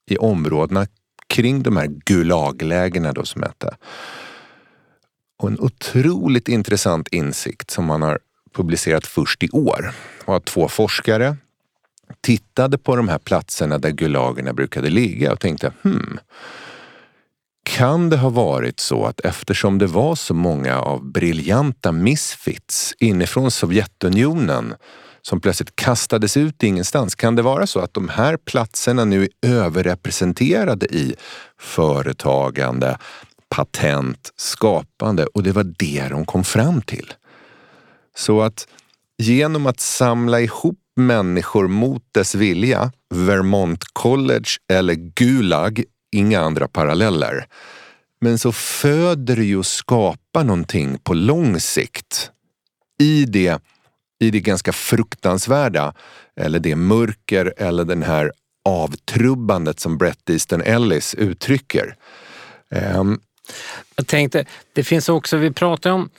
i 0.09 0.17
områdena 0.17 0.87
kring 1.27 1.63
de 1.63 1.77
här 1.77 1.87
Gulaglägena 1.87 3.13
då 3.13 3.25
som 3.25 3.43
hette. 3.43 3.77
Och 5.39 5.49
en 5.49 5.59
otroligt 5.59 6.47
intressant 6.47 7.07
insikt 7.07 7.71
som 7.71 7.85
man 7.85 8.01
har 8.01 8.19
publicerat 8.55 9.07
först 9.07 9.43
i 9.43 9.49
år 9.49 9.91
var 10.25 10.37
att 10.37 10.45
två 10.45 10.67
forskare 10.67 11.37
tittade 12.23 12.77
på 12.77 12.95
de 12.95 13.07
här 13.07 13.17
platserna 13.17 13.77
där 13.77 13.89
Gulagerna 13.89 14.53
brukade 14.53 14.89
ligga 14.89 15.31
och 15.31 15.39
tänkte 15.39 15.73
hmm, 15.81 16.19
kan 17.63 18.09
det 18.09 18.17
ha 18.17 18.29
varit 18.29 18.79
så 18.79 19.05
att 19.05 19.19
eftersom 19.19 19.77
det 19.77 19.87
var 19.87 20.15
så 20.15 20.33
många 20.33 20.79
av 20.79 21.11
briljanta 21.11 21.91
misfits 21.91 22.93
inifrån 22.99 23.51
Sovjetunionen 23.51 24.75
som 25.21 25.41
plötsligt 25.41 25.75
kastades 25.75 26.37
ut 26.37 26.63
i 26.63 26.67
ingenstans. 26.67 27.15
Kan 27.15 27.35
det 27.35 27.41
vara 27.41 27.67
så 27.67 27.79
att 27.79 27.93
de 27.93 28.09
här 28.09 28.37
platserna 28.37 29.05
nu 29.05 29.23
är 29.23 29.49
överrepresenterade 29.49 30.85
i 30.85 31.15
företagande, 31.59 32.97
patent, 33.49 34.31
skapande 34.35 35.25
och 35.25 35.43
det 35.43 35.51
var 35.51 35.63
det 35.63 36.07
de 36.09 36.25
kom 36.25 36.43
fram 36.43 36.81
till. 36.81 37.13
Så 38.15 38.41
att 38.41 38.67
genom 39.17 39.65
att 39.65 39.79
samla 39.79 40.41
ihop 40.41 40.82
människor 40.95 41.67
mot 41.67 42.03
dess 42.11 42.35
vilja, 42.35 42.91
Vermont 43.09 43.83
College 43.93 44.49
eller 44.71 44.93
Gulag, 44.93 45.83
inga 46.11 46.41
andra 46.41 46.67
paralleller. 46.67 47.45
Men 48.21 48.39
så 48.39 48.51
föder 48.51 49.35
det 49.35 49.45
ju 49.45 49.57
och 49.57 49.65
skapar 49.65 50.43
någonting 50.43 50.97
på 50.97 51.13
lång 51.13 51.59
sikt 51.59 52.31
i 52.99 53.25
det 53.25 53.61
i 54.19 54.31
det 54.31 54.39
ganska 54.39 54.73
fruktansvärda 54.73 55.93
eller 56.35 56.59
det 56.59 56.75
mörker 56.75 57.53
eller 57.57 57.85
den 57.85 58.03
här 58.03 58.31
avtrubbandet 58.65 59.79
som 59.79 59.97
Brett 59.97 60.29
Easton 60.29 60.61
Ellis 60.61 61.15
uttrycker. 61.15 61.95
Um, 62.69 63.19
jag 63.95 64.07
tänkte, 64.07 64.45
det 64.73 64.83
finns 64.83 65.09
också, 65.09 65.37
vi 65.37 65.51
pratar 65.51 65.91
om 65.91 66.09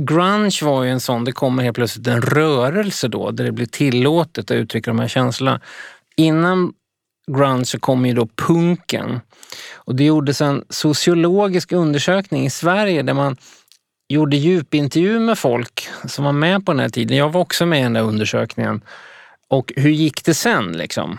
Grunge 0.00 0.58
var 0.62 0.84
ju 0.84 0.90
en 0.90 1.00
sån, 1.00 1.24
det 1.24 1.32
kommer 1.32 1.62
helt 1.62 1.76
plötsligt 1.76 2.06
en 2.06 2.22
rörelse 2.22 3.08
då 3.08 3.30
där 3.30 3.44
det 3.44 3.52
blir 3.52 3.66
tillåtet 3.66 4.50
att 4.50 4.54
uttrycka 4.54 4.90
de 4.90 4.98
här 4.98 5.08
känslorna. 5.08 5.60
Innan 6.16 6.72
grunge 7.32 7.64
så 7.64 7.78
kom 7.78 8.06
ju 8.06 8.14
då 8.14 8.26
punken. 8.26 9.20
Och 9.74 9.96
det 9.96 10.04
gjordes 10.04 10.40
en 10.40 10.64
sociologisk 10.70 11.72
undersökning 11.72 12.46
i 12.46 12.50
Sverige 12.50 13.02
där 13.02 13.14
man 13.14 13.36
gjorde 14.08 14.36
djupintervju 14.36 15.18
med 15.18 15.38
folk 15.38 15.88
som 16.08 16.24
var 16.24 16.32
med 16.32 16.66
på 16.66 16.72
den 16.72 16.80
här 16.80 16.88
tiden. 16.88 17.16
Jag 17.16 17.32
var 17.32 17.40
också 17.40 17.66
med 17.66 17.80
i 17.80 17.82
den 17.82 17.92
där 17.92 18.02
undersökningen. 18.02 18.80
Och 19.48 19.72
hur 19.76 19.90
gick 19.90 20.24
det 20.24 20.34
sen 20.34 20.72
liksom? 20.72 21.18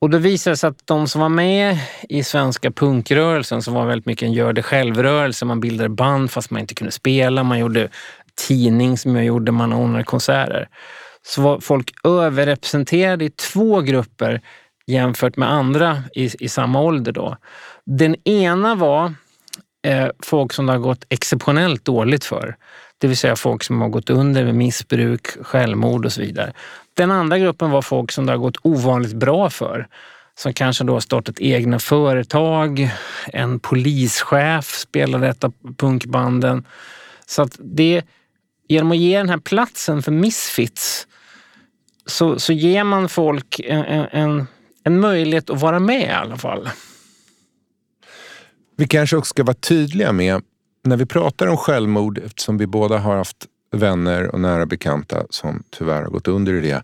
Och 0.00 0.10
då 0.10 0.18
visade 0.18 0.52
det 0.52 0.56
sig 0.56 0.68
att 0.68 0.86
de 0.86 1.08
som 1.08 1.20
var 1.20 1.28
med 1.28 1.78
i 2.08 2.24
svenska 2.24 2.70
punkrörelsen, 2.70 3.62
som 3.62 3.74
var 3.74 3.86
väldigt 3.86 4.06
mycket 4.06 4.26
en 4.26 4.32
gör 4.32 4.52
det 4.52 4.62
själv-rörelse, 4.62 5.44
man 5.44 5.60
bildade 5.60 5.88
band 5.88 6.30
fast 6.30 6.50
man 6.50 6.60
inte 6.60 6.74
kunde 6.74 6.92
spela, 6.92 7.42
man 7.42 7.58
gjorde 7.58 7.88
tidning 8.48 8.98
som 8.98 9.16
jag 9.16 9.24
gjorde, 9.24 9.52
man 9.52 9.72
ordnade 9.72 10.04
konserter. 10.04 10.68
Så 11.22 11.42
var 11.42 11.60
folk 11.60 11.92
överrepresenterade 12.04 13.24
i 13.24 13.30
två 13.30 13.80
grupper 13.80 14.40
jämfört 14.86 15.36
med 15.36 15.52
andra 15.52 16.02
i, 16.14 16.44
i 16.44 16.48
samma 16.48 16.80
ålder. 16.80 17.12
Då. 17.12 17.36
Den 17.86 18.28
ena 18.28 18.74
var 18.74 19.14
Eh, 19.82 20.08
folk 20.22 20.52
som 20.52 20.66
det 20.66 20.72
har 20.72 20.78
gått 20.78 21.04
exceptionellt 21.08 21.84
dåligt 21.84 22.24
för. 22.24 22.56
Det 22.98 23.06
vill 23.06 23.16
säga 23.16 23.36
folk 23.36 23.62
som 23.62 23.80
har 23.80 23.88
gått 23.88 24.10
under 24.10 24.44
med 24.44 24.54
missbruk, 24.54 25.26
självmord 25.42 26.06
och 26.06 26.12
så 26.12 26.20
vidare. 26.20 26.52
Den 26.94 27.10
andra 27.10 27.38
gruppen 27.38 27.70
var 27.70 27.82
folk 27.82 28.12
som 28.12 28.26
det 28.26 28.32
har 28.32 28.38
gått 28.38 28.56
ovanligt 28.62 29.12
bra 29.12 29.50
för. 29.50 29.88
Som 30.34 30.52
kanske 30.52 30.84
då 30.84 30.92
har 30.92 31.00
startat 31.00 31.40
egna 31.40 31.78
företag. 31.78 32.90
En 33.26 33.60
polischef 33.60 34.76
spelade 34.78 35.28
ett 35.28 35.44
av 35.44 35.52
punkbanden. 35.76 36.66
Så 37.26 37.42
att 37.42 37.56
det, 37.58 38.02
genom 38.68 38.90
att 38.90 38.98
ge 38.98 39.18
den 39.18 39.28
här 39.28 39.38
platsen 39.38 40.02
för 40.02 40.12
misfits 40.12 41.06
så, 42.06 42.38
så 42.38 42.52
ger 42.52 42.84
man 42.84 43.08
folk 43.08 43.60
en, 43.64 43.84
en, 44.12 44.46
en 44.84 45.00
möjlighet 45.00 45.50
att 45.50 45.60
vara 45.60 45.78
med 45.78 46.02
i 46.02 46.10
alla 46.10 46.36
fall. 46.36 46.68
Vi 48.80 48.86
kanske 48.86 49.16
också 49.16 49.30
ska 49.30 49.44
vara 49.44 49.54
tydliga 49.54 50.12
med, 50.12 50.42
när 50.84 50.96
vi 50.96 51.06
pratar 51.06 51.46
om 51.46 51.56
självmord, 51.56 52.18
eftersom 52.18 52.58
vi 52.58 52.66
båda 52.66 52.98
har 52.98 53.16
haft 53.16 53.36
vänner 53.72 54.26
och 54.26 54.40
nära 54.40 54.66
bekanta 54.66 55.22
som 55.30 55.62
tyvärr 55.70 56.02
har 56.02 56.10
gått 56.10 56.28
under 56.28 56.52
i 56.52 56.60
det. 56.60 56.82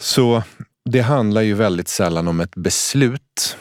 Så 0.00 0.42
det 0.84 1.00
handlar 1.00 1.42
ju 1.42 1.54
väldigt 1.54 1.88
sällan 1.88 2.28
om 2.28 2.40
ett 2.40 2.54
beslut. 2.54 3.56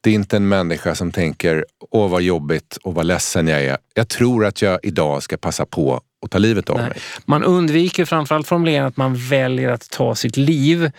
Det 0.00 0.10
är 0.10 0.14
inte 0.14 0.36
en 0.36 0.48
människa 0.48 0.94
som 0.94 1.12
tänker, 1.12 1.64
åh 1.90 2.10
vad 2.10 2.22
jobbigt 2.22 2.78
och 2.82 2.94
vad 2.94 3.06
ledsen 3.06 3.48
jag 3.48 3.64
är. 3.64 3.76
Jag 3.94 4.08
tror 4.08 4.46
att 4.46 4.62
jag 4.62 4.80
idag 4.82 5.22
ska 5.22 5.36
passa 5.36 5.66
på 5.66 6.00
att 6.24 6.30
ta 6.30 6.38
livet 6.38 6.70
av 6.70 6.76
Nej. 6.76 6.88
mig. 6.88 6.98
Man 7.24 7.44
undviker 7.44 8.04
framförallt 8.04 8.46
formuleringen 8.46 8.86
att 8.86 8.96
man 8.96 9.14
väljer 9.16 9.68
att 9.68 9.90
ta 9.90 10.14
sitt 10.14 10.36
liv. 10.36 10.90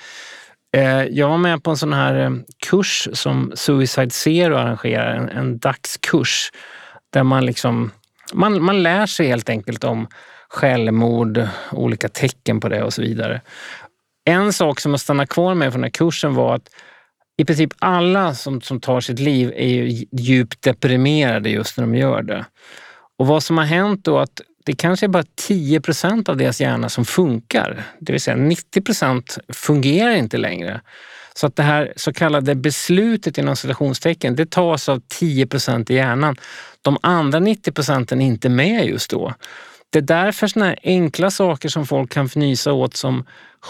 Eh, 0.78 1.04
jag 1.04 1.30
var 1.30 1.38
med 1.38 1.64
på 1.64 1.70
en 1.70 1.78
sån 1.78 1.94
här 1.94 2.16
eh, 2.16 2.32
kurs 2.70 3.08
som 3.14 3.52
Suicide 3.56 4.10
Zero 4.10 4.56
arrangerar, 4.56 5.16
en, 5.16 5.30
en 5.30 5.60
dagskurs 5.60 6.52
där 7.10 7.24
man 7.24 7.46
liksom 7.46 7.92
man, 8.34 8.64
man 8.64 8.84
lär 8.84 9.06
sig 9.06 9.28
helt 9.28 9.50
enkelt 9.50 9.84
om 9.84 10.08
självmord, 10.50 11.48
olika 11.72 12.10
tecken 12.10 12.60
på 12.60 12.70
det 12.70 12.84
och 12.84 12.94
så 12.94 13.02
vidare. 13.02 13.42
En 14.26 14.54
sak 14.54 14.80
som 14.80 14.92
jag 14.92 15.00
stannade 15.00 15.28
kvar 15.28 15.56
med 15.56 15.72
från 15.72 15.82
den 15.82 15.88
här 15.88 15.92
kursen 15.92 16.34
var 16.34 16.56
att 16.56 16.70
i 17.38 17.46
princip 17.46 17.74
alla 17.80 18.36
som, 18.36 18.62
som 18.62 18.80
tar 18.80 19.02
sitt 19.02 19.20
liv 19.20 19.54
är 19.56 19.68
ju 19.68 20.06
djupt 20.12 20.62
deprimerade 20.62 21.50
just 21.50 21.78
när 21.78 21.86
de 21.86 21.96
gör 21.96 22.22
det. 22.22 22.46
Och 23.20 23.28
vad 23.28 23.44
som 23.44 23.58
har 23.58 23.66
hänt 23.66 24.06
då 24.06 24.20
att 24.20 24.42
det 24.68 24.74
kanske 24.74 25.06
är 25.06 25.08
bara 25.08 25.24
10 25.36 25.82
procent 25.82 26.30
av 26.30 26.38
deras 26.38 26.62
hjärna 26.62 26.90
som 26.90 27.06
funkar. 27.06 27.84
Det 28.00 28.12
vill 28.12 28.22
säga 28.22 28.38
90 28.38 28.82
procent 28.82 29.38
fungerar 29.50 30.12
inte 30.12 30.38
längre. 30.38 30.82
Så 31.34 31.48
att 31.48 31.56
det 31.56 31.64
här 31.64 31.94
så 31.96 32.14
kallade 32.14 32.56
beslutet 32.56 33.38
inom 33.38 33.56
citationstecken, 33.56 34.36
det 34.36 34.52
tas 34.52 34.90
av 34.90 35.02
10 35.08 35.48
procent 35.48 35.90
i 35.90 35.94
hjärnan. 35.94 36.36
De 36.82 36.98
andra 37.02 37.40
90 37.40 37.72
procenten 37.72 38.22
är 38.22 38.26
inte 38.26 38.50
med 38.50 38.86
just 38.86 39.10
då. 39.10 39.34
Det 39.90 40.00
är 40.00 40.04
därför 40.04 40.48
såna 40.48 40.66
här 40.66 40.80
enkla 40.84 41.32
saker 41.32 41.70
som 41.70 41.86
folk 41.86 42.12
kan 42.12 42.26
fnysa 42.26 42.74
åt 42.74 42.96
som 42.96 43.26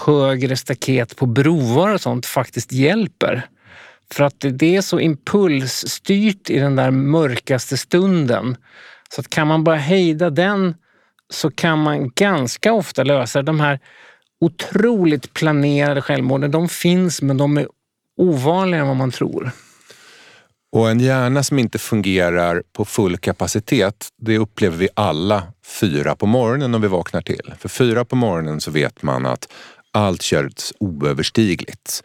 högre 0.06 0.56
staket 0.58 1.16
på 1.16 1.26
broar 1.26 1.94
och 1.94 2.02
sånt 2.02 2.26
faktiskt 2.26 2.72
hjälper. 2.72 3.48
För 4.14 4.24
att 4.24 4.36
det 4.40 4.76
är 4.76 4.82
så 4.82 5.00
impulsstyrt 5.00 6.50
i 6.50 6.60
den 6.60 6.76
där 6.76 6.92
mörkaste 6.92 7.78
stunden. 7.78 8.58
Så 9.10 9.22
att 9.22 9.30
kan 9.30 9.48
man 9.48 9.64
bara 9.64 9.76
hejda 9.76 10.30
den 10.30 10.76
så 11.34 11.52
kan 11.52 11.80
man 11.80 12.12
ganska 12.16 12.74
ofta 12.74 13.04
lösa 13.04 13.42
de 13.42 13.60
här 13.60 13.80
otroligt 14.42 15.34
planerade 15.34 16.02
självmorden. 16.02 16.52
De 16.52 16.70
finns 16.70 17.22
men 17.22 17.38
de 17.38 17.58
är 17.58 17.68
ovanligare 18.18 18.82
än 18.82 18.88
vad 18.88 18.98
man 18.98 19.12
tror. 19.12 19.52
Och 20.72 20.90
en 20.90 21.00
hjärna 21.00 21.44
som 21.44 21.60
inte 21.60 21.80
fungerar 21.80 22.64
på 22.74 22.86
full 22.86 23.18
kapacitet, 23.18 24.08
det 24.18 24.38
upplever 24.38 24.78
vi 24.78 24.90
alla 24.94 25.44
fyra 25.66 26.16
på 26.16 26.26
morgonen 26.26 26.72
när 26.72 26.80
vi 26.80 26.88
vaknar 26.88 27.22
till. 27.22 27.54
För 27.60 27.70
fyra 27.70 28.06
på 28.06 28.16
morgonen 28.16 28.62
så 28.62 28.72
vet 28.72 29.04
man 29.04 29.26
att 29.26 29.48
allt 29.92 30.22
känns 30.22 30.74
oöverstigligt. 30.80 32.04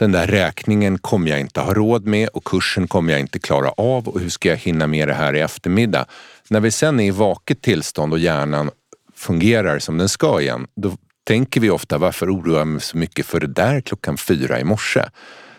Den 0.00 0.12
där 0.12 0.26
räkningen 0.26 0.98
kommer 0.98 1.30
jag 1.30 1.40
inte 1.40 1.60
ha 1.60 1.74
råd 1.74 2.06
med 2.06 2.28
och 2.28 2.44
kursen 2.44 2.88
kommer 2.88 3.12
jag 3.12 3.20
inte 3.20 3.38
klara 3.38 3.70
av 3.70 4.08
och 4.08 4.20
hur 4.20 4.28
ska 4.28 4.48
jag 4.48 4.56
hinna 4.56 4.86
med 4.86 5.08
det 5.08 5.14
här 5.14 5.36
i 5.36 5.40
eftermiddag? 5.40 6.06
När 6.48 6.60
vi 6.60 6.70
sen 6.70 7.00
är 7.00 7.04
i 7.04 7.10
vaket 7.10 7.62
tillstånd 7.62 8.12
och 8.12 8.18
hjärnan 8.18 8.70
fungerar 9.14 9.78
som 9.78 9.98
den 9.98 10.08
ska 10.08 10.40
igen, 10.40 10.66
då 10.76 10.96
tänker 11.24 11.60
vi 11.60 11.70
ofta 11.70 11.98
varför 11.98 12.34
oroar 12.34 12.58
jag 12.58 12.66
mig 12.66 12.80
så 12.80 12.96
mycket 12.96 13.26
för 13.26 13.40
det 13.40 13.46
där 13.46 13.80
klockan 13.80 14.16
fyra 14.16 14.60
i 14.60 14.64
morse? 14.64 15.02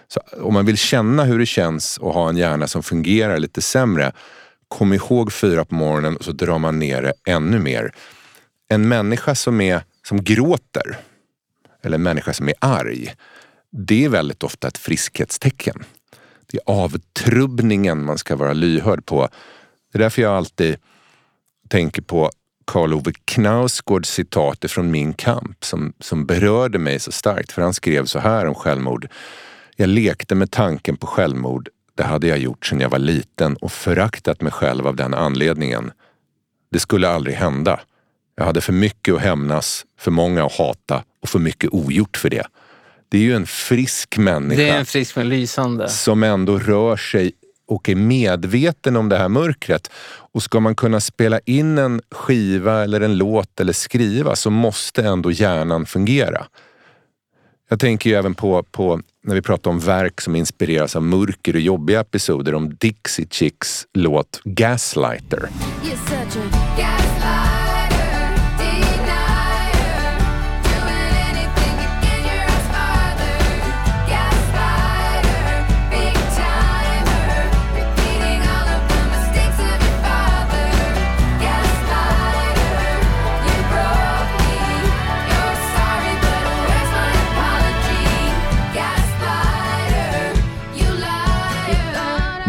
Så 0.08 0.21
om 0.41 0.54
man 0.54 0.65
vill 0.65 0.77
känna 0.77 1.23
hur 1.23 1.39
det 1.39 1.45
känns 1.45 1.99
att 1.99 2.13
ha 2.13 2.30
en 2.30 2.38
hjärna 2.38 2.67
som 2.67 2.84
fungerar 2.84 3.39
lite 3.39 3.62
sämre, 3.62 4.12
kom 4.67 4.93
ihåg 4.93 5.34
fyra 5.34 5.65
på 5.65 5.75
morgonen 5.75 6.17
och 6.17 6.23
så 6.23 6.32
drar 6.32 6.60
man 6.60 6.80
ner 6.80 7.01
det 7.01 7.13
ännu 7.25 7.60
mer. 7.60 7.91
En 8.69 8.88
människa 8.88 9.36
som, 9.36 9.62
är, 9.62 9.82
som 10.08 10.23
gråter, 10.23 10.97
eller 11.84 11.95
en 11.95 12.04
människa 12.04 12.34
som 12.34 12.47
är 12.47 12.56
arg, 12.60 13.13
det 13.71 14.05
är 14.05 14.10
väldigt 14.10 14.43
ofta 14.43 14.67
ett 14.67 14.77
friskhetstecken. 14.77 15.84
Det 16.51 16.57
är 16.57 16.63
avtrubbningen 16.65 18.05
man 18.05 18.17
ska 18.17 18.36
vara 18.36 18.53
lyhörd 18.53 19.05
på. 19.05 19.29
Det 19.91 19.97
är 19.97 19.99
därför 19.99 20.21
jag 20.21 20.34
alltid 20.34 20.77
tänker 21.69 22.01
på 22.01 22.31
Karl 22.65 22.93
Ove 22.93 23.12
Knausgårds 23.25 24.10
citat 24.10 24.71
från 24.71 24.91
Min 24.91 25.13
kamp 25.13 25.65
som, 25.65 25.93
som 25.99 26.25
berörde 26.25 26.79
mig 26.79 26.99
så 26.99 27.12
starkt. 27.12 27.51
För 27.51 27.62
han 27.62 27.73
skrev 27.73 28.05
så 28.05 28.19
här 28.19 28.45
om 28.45 28.55
självmord. 28.55 29.07
Jag 29.75 29.89
lekte 29.89 30.36
med 30.36 30.51
tanken 30.51 30.97
på 30.97 31.07
självmord. 31.07 31.69
Det 31.95 32.03
hade 32.03 32.27
jag 32.27 32.38
gjort 32.38 32.65
sedan 32.65 32.79
jag 32.79 32.89
var 32.89 32.99
liten 32.99 33.55
och 33.55 33.71
föraktat 33.71 34.41
mig 34.41 34.51
själv 34.51 34.88
av 34.88 34.95
den 34.95 35.13
anledningen. 35.13 35.91
Det 36.71 36.79
skulle 36.79 37.10
aldrig 37.10 37.36
hända. 37.36 37.79
Jag 38.36 38.45
hade 38.45 38.62
för 38.62 38.73
mycket 38.73 39.13
att 39.13 39.21
hämnas, 39.21 39.86
för 39.99 40.12
många 40.12 40.45
att 40.45 40.57
hata 40.57 41.03
och 41.21 41.29
för 41.29 41.39
mycket 41.39 41.69
ogjort 41.73 42.17
för 42.17 42.29
det. 42.29 42.47
Det 43.12 43.17
är 43.17 43.21
ju 43.21 43.36
en 43.36 43.45
frisk 43.45 44.17
människa. 44.17 44.62
Det 44.62 44.69
är 44.69 44.80
en 44.80 44.86
frisk 44.86 45.15
men 45.15 45.30
lysande. 45.30 45.89
Som 45.89 46.24
ändå 46.24 46.60
rör 46.60 46.97
sig 46.97 47.32
och 47.67 47.89
är 47.89 47.95
medveten 47.95 48.95
om 48.95 49.10
det 49.10 49.17
här 49.17 49.30
mörkret. 49.30 49.91
Och 50.34 50.43
ska 50.43 50.60
man 50.60 50.76
kunna 50.76 51.00
spela 51.00 51.39
in 51.45 51.78
en 51.78 52.02
skiva 52.12 52.84
eller 52.84 53.02
en 53.02 53.17
låt 53.17 53.60
eller 53.60 53.74
skriva 53.74 54.36
så 54.36 54.50
måste 54.50 55.04
ändå 55.04 55.32
hjärnan 55.32 55.86
fungera. 55.86 56.45
Jag 57.69 57.80
tänker 57.80 58.10
ju 58.10 58.15
även 58.15 58.34
på, 58.34 58.63
på 58.63 59.02
när 59.24 59.36
vi 59.36 59.41
pratar 59.41 59.71
om 59.71 59.80
verk 59.80 60.21
som 60.21 60.36
inspireras 60.36 60.95
av 60.95 61.04
mörker 61.04 61.54
och 61.54 61.62
jobbiga 61.62 62.00
episoder 62.00 62.56
om 62.56 62.76
Dixie 62.76 63.28
Chicks 63.30 63.86
låt 63.93 64.41
Gaslighter. 64.43 65.50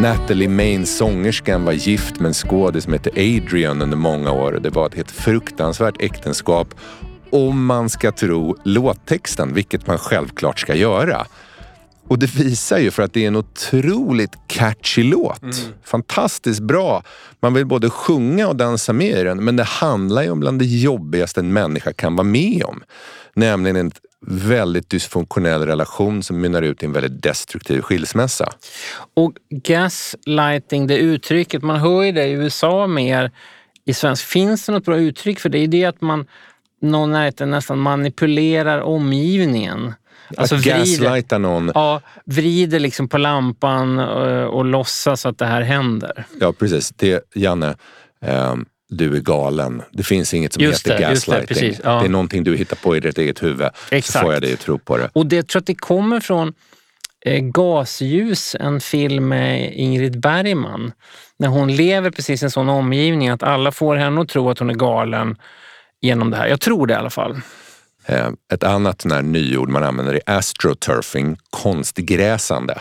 Natalie 0.03 0.49
Main, 0.49 0.87
sångerskan, 0.87 1.65
var 1.65 1.73
gift 1.73 2.21
med 2.21 2.27
en 2.29 2.35
skådis 2.35 2.85
som 2.85 2.93
hette 2.93 3.11
Adrian 3.11 3.83
under 3.83 3.97
många 3.97 4.33
år 4.33 4.53
och 4.53 4.63
det 4.63 4.71
var 4.71 4.87
ett 4.87 4.95
helt 4.95 5.11
fruktansvärt 5.11 6.03
äktenskap 6.03 6.75
om 7.31 7.67
man 7.67 7.91
ska 7.91 8.13
tro 8.13 8.57
låttexten, 8.65 9.55
vilket 9.55 9.87
man 9.87 9.99
självklart 9.99 10.59
ska 10.61 10.75
göra. 10.75 11.27
Och 12.09 12.19
det 12.19 12.35
visar 12.35 12.79
ju 12.79 12.91
för 12.91 13.03
att 13.03 13.13
det 13.13 13.25
är 13.25 13.29
en 13.29 13.37
otroligt 13.37 14.33
catchy 14.47 15.03
låt. 15.03 15.43
Mm. 15.43 15.55
Fantastiskt 15.85 16.61
bra. 16.61 17.03
Man 17.41 17.55
vill 17.55 17.67
både 17.67 17.91
sjunga 17.91 18.49
och 18.49 18.57
dansa 18.57 18.93
med 18.93 19.21
i 19.21 19.23
den, 19.25 19.45
men 19.45 19.57
det 19.57 19.65
handlar 19.65 20.23
ju 20.23 20.31
om 20.31 20.41
bland 20.41 20.59
det 20.59 20.67
jobbigaste 20.67 21.41
en 21.41 21.53
människa 21.53 21.93
kan 21.93 22.17
vara 22.17 22.27
med 22.27 22.65
om. 22.65 22.83
Nämligen 23.35 23.77
en 23.77 23.93
väldigt 24.27 24.91
dysfunktionell 24.91 25.67
relation 25.67 26.23
som 26.23 26.41
mynnar 26.41 26.63
ut 26.63 26.83
i 26.83 26.87
en 26.87 26.93
väldigt 26.93 27.23
destruktiv 27.23 27.81
skilsmässa. 27.81 28.53
Och 29.15 29.33
gaslighting, 29.51 30.87
det 30.87 30.97
uttrycket, 30.97 31.63
man 31.63 31.77
hör 31.77 32.03
ju 32.03 32.13
det 32.13 32.27
i 32.27 32.33
USA 32.33 32.87
mer. 32.87 33.31
I 33.85 33.95
svensk 33.95 34.25
finns 34.25 34.67
det 34.67 34.73
något 34.73 34.85
bra 34.85 34.97
uttryck 34.97 35.41
för 35.41 35.49
det? 35.49 35.59
är 35.59 35.69
det 35.69 35.85
att 35.85 36.01
man 36.01 36.27
någon 36.81 37.13
nästan 37.51 37.79
manipulerar 37.79 38.81
omgivningen. 38.81 39.95
Alltså 40.37 40.55
att 40.55 40.63
gaslighta 40.63 41.39
någon? 41.39 41.71
Ja, 41.75 42.01
vrider 42.25 42.81
liksom 42.81 43.09
på 43.09 43.19
lampan 43.19 43.99
och, 43.99 44.31
eh, 44.31 44.45
och 44.45 44.65
låtsas 44.65 45.27
att 45.27 45.39
det 45.39 45.47
här 45.47 45.63
händer. 45.63 46.25
Ja, 46.41 46.53
precis. 46.53 46.91
Det, 46.97 47.25
Janne, 47.35 47.77
um, 48.21 48.67
du 48.93 49.17
är 49.17 49.21
galen. 49.21 49.83
Det 49.93 50.03
finns 50.03 50.35
inget 50.35 50.53
som 50.53 50.63
just 50.63 50.87
heter 50.87 50.99
det, 50.99 51.09
gaslighting. 51.09 51.71
Det, 51.71 51.81
ja. 51.85 51.99
det, 52.01 52.07
är 52.07 52.09
någonting 52.09 52.45
du 52.45 52.57
hittar 52.57 52.77
på 52.77 52.97
i 52.97 53.01
ditt 53.01 53.19
eget 53.19 53.43
huvud. 53.43 53.69
Exakt. 53.91 54.13
Så 54.13 54.19
får 54.19 54.33
jag 54.33 54.43
dig 54.43 54.53
att 54.53 54.61
tro 54.61 54.79
på 54.79 54.97
det. 54.97 55.11
Och 55.13 55.27
det 55.27 55.49
tror 55.49 55.61
att 55.61 55.67
det 55.67 55.75
kommer 55.75 56.21
från 56.21 56.53
eh, 57.25 57.41
Gasljus, 57.41 58.57
en 58.61 58.81
film 58.81 59.29
med 59.29 59.75
Ingrid 59.75 60.21
Bergman. 60.21 60.93
När 61.39 61.49
hon 61.49 61.77
lever 61.77 62.11
precis 62.11 62.43
i 62.43 62.45
en 62.45 62.51
sån 62.51 62.69
omgivning 62.69 63.29
att 63.29 63.43
alla 63.43 63.73
får 63.73 63.97
henne 63.97 64.21
att 64.21 64.29
tro 64.29 64.51
att 64.51 64.59
hon 64.59 64.71
är 64.71 64.75
galen 64.75 65.37
genom 66.01 66.31
det 66.31 66.37
här. 66.37 66.47
Jag 66.47 66.61
tror 66.61 66.87
det 66.87 66.95
i 66.95 66.97
alla 66.97 67.11
fall. 67.11 67.41
Eh, 68.07 68.29
ett 68.53 68.65
annat 68.65 69.05
nyord 69.23 69.69
man 69.69 69.85
använder 69.85 70.15
är 70.15 70.39
astroturfing, 70.39 71.37
konstgräsande. 71.51 72.81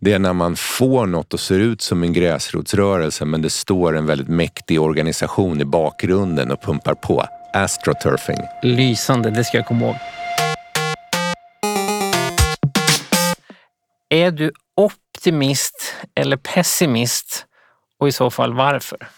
Det 0.00 0.12
är 0.12 0.18
när 0.18 0.32
man 0.32 0.56
får 0.56 1.06
något 1.06 1.34
att 1.34 1.40
se 1.40 1.54
ut 1.54 1.82
som 1.82 2.02
en 2.02 2.12
gräsrotsrörelse 2.12 3.24
men 3.24 3.42
det 3.42 3.50
står 3.50 3.96
en 3.96 4.06
väldigt 4.06 4.28
mäktig 4.28 4.80
organisation 4.80 5.60
i 5.60 5.64
bakgrunden 5.64 6.50
och 6.50 6.62
pumpar 6.62 6.94
på. 6.94 7.24
Astroturfing. 7.52 8.38
Lysande, 8.62 9.30
det 9.30 9.44
ska 9.44 9.56
jag 9.56 9.66
komma 9.66 9.86
ihåg. 9.86 9.96
Är 14.08 14.30
du 14.30 14.52
optimist 14.76 15.94
eller 16.14 16.36
pessimist 16.36 17.46
och 17.98 18.08
i 18.08 18.12
så 18.12 18.30
fall 18.30 18.54
varför? 18.54 19.08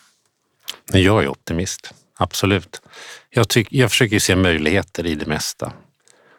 Jag 0.93 1.23
är 1.23 1.29
optimist, 1.29 1.95
absolut. 2.17 2.83
Jag, 3.31 3.49
tyck, 3.49 3.69
jag 3.71 3.91
försöker 3.91 4.19
se 4.19 4.37
möjligheter 4.37 5.07
i 5.07 5.15
det 5.15 5.27
mesta. 5.27 5.73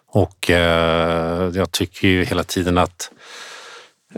Och 0.08 0.50
eh, 0.50 1.52
jag 1.54 1.72
tycker 1.72 2.08
ju 2.08 2.24
hela 2.24 2.44
tiden 2.44 2.78
att 2.78 3.12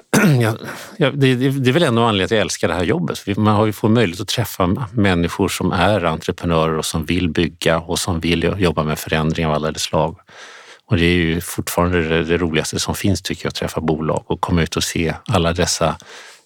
Ja, 0.41 0.55
ja, 0.97 1.11
det, 1.11 1.35
det, 1.35 1.69
är 1.69 1.73
väl 1.73 1.83
en 1.83 1.97
av 1.97 2.03
anledningarna 2.03 2.27
till 2.27 2.35
att 2.35 2.37
jag 2.37 2.41
älskar 2.41 2.67
det 2.67 2.73
här 2.73 2.83
jobbet. 2.83 3.37
Man 3.37 3.55
har 3.55 3.65
ju 3.65 3.73
fått 3.73 3.91
möjlighet 3.91 4.21
att 4.21 4.27
träffa 4.27 4.87
människor 4.91 5.47
som 5.47 5.71
är 5.71 6.03
entreprenörer 6.03 6.77
och 6.77 6.85
som 6.85 7.05
vill 7.05 7.29
bygga 7.29 7.79
och 7.79 7.99
som 7.99 8.19
vill 8.19 8.55
jobba 8.57 8.83
med 8.83 8.99
förändring 8.99 9.45
av 9.45 9.53
alla 9.53 9.71
dess 9.71 9.81
slag. 9.81 10.19
Och 10.85 10.97
det 10.97 11.05
är 11.05 11.15
ju 11.15 11.41
fortfarande 11.41 12.09
det, 12.09 12.23
det, 12.23 12.37
roligaste 12.37 12.79
som 12.79 12.95
finns 12.95 13.21
tycker 13.21 13.45
jag, 13.45 13.49
att 13.49 13.55
träffa 13.55 13.81
bolag 13.81 14.23
och 14.27 14.41
komma 14.41 14.63
ut 14.63 14.75
och 14.75 14.83
se 14.83 15.13
alla 15.27 15.53
dessa 15.53 15.97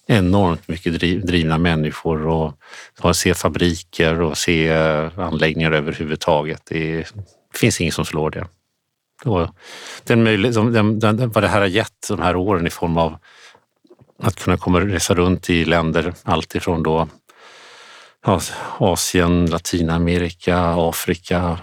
enormt 0.06 0.68
mycket 0.68 1.00
drivna 1.00 1.58
människor 1.58 2.26
och, 2.26 2.54
och 3.00 3.16
se 3.16 3.34
fabriker 3.34 4.20
och 4.20 4.38
se 4.38 4.68
eh, 4.68 5.18
anläggningar 5.18 5.72
överhuvudtaget. 5.72 6.62
Det, 6.64 6.92
är, 6.92 6.96
det 7.52 7.58
finns 7.58 7.80
inget 7.80 7.94
som 7.94 8.04
slår 8.04 8.30
det. 8.30 8.46
Och 9.24 9.48
den 10.04 10.24
möjlighet, 10.24 10.54
den, 10.54 10.98
den, 10.98 11.30
vad 11.30 11.44
det 11.44 11.48
här 11.48 11.60
har 11.60 11.66
gett 11.66 12.08
de 12.08 12.22
här 12.22 12.36
åren 12.36 12.66
i 12.66 12.70
form 12.70 12.98
av 12.98 13.18
att 14.22 14.36
kunna 14.36 14.56
komma 14.56 14.80
resa 14.80 15.14
runt 15.14 15.50
i 15.50 15.64
länder 15.64 16.14
alltifrån 16.24 16.82
då 16.82 17.08
Asien, 18.78 19.46
Latinamerika, 19.46 20.58
Afrika, 20.76 21.58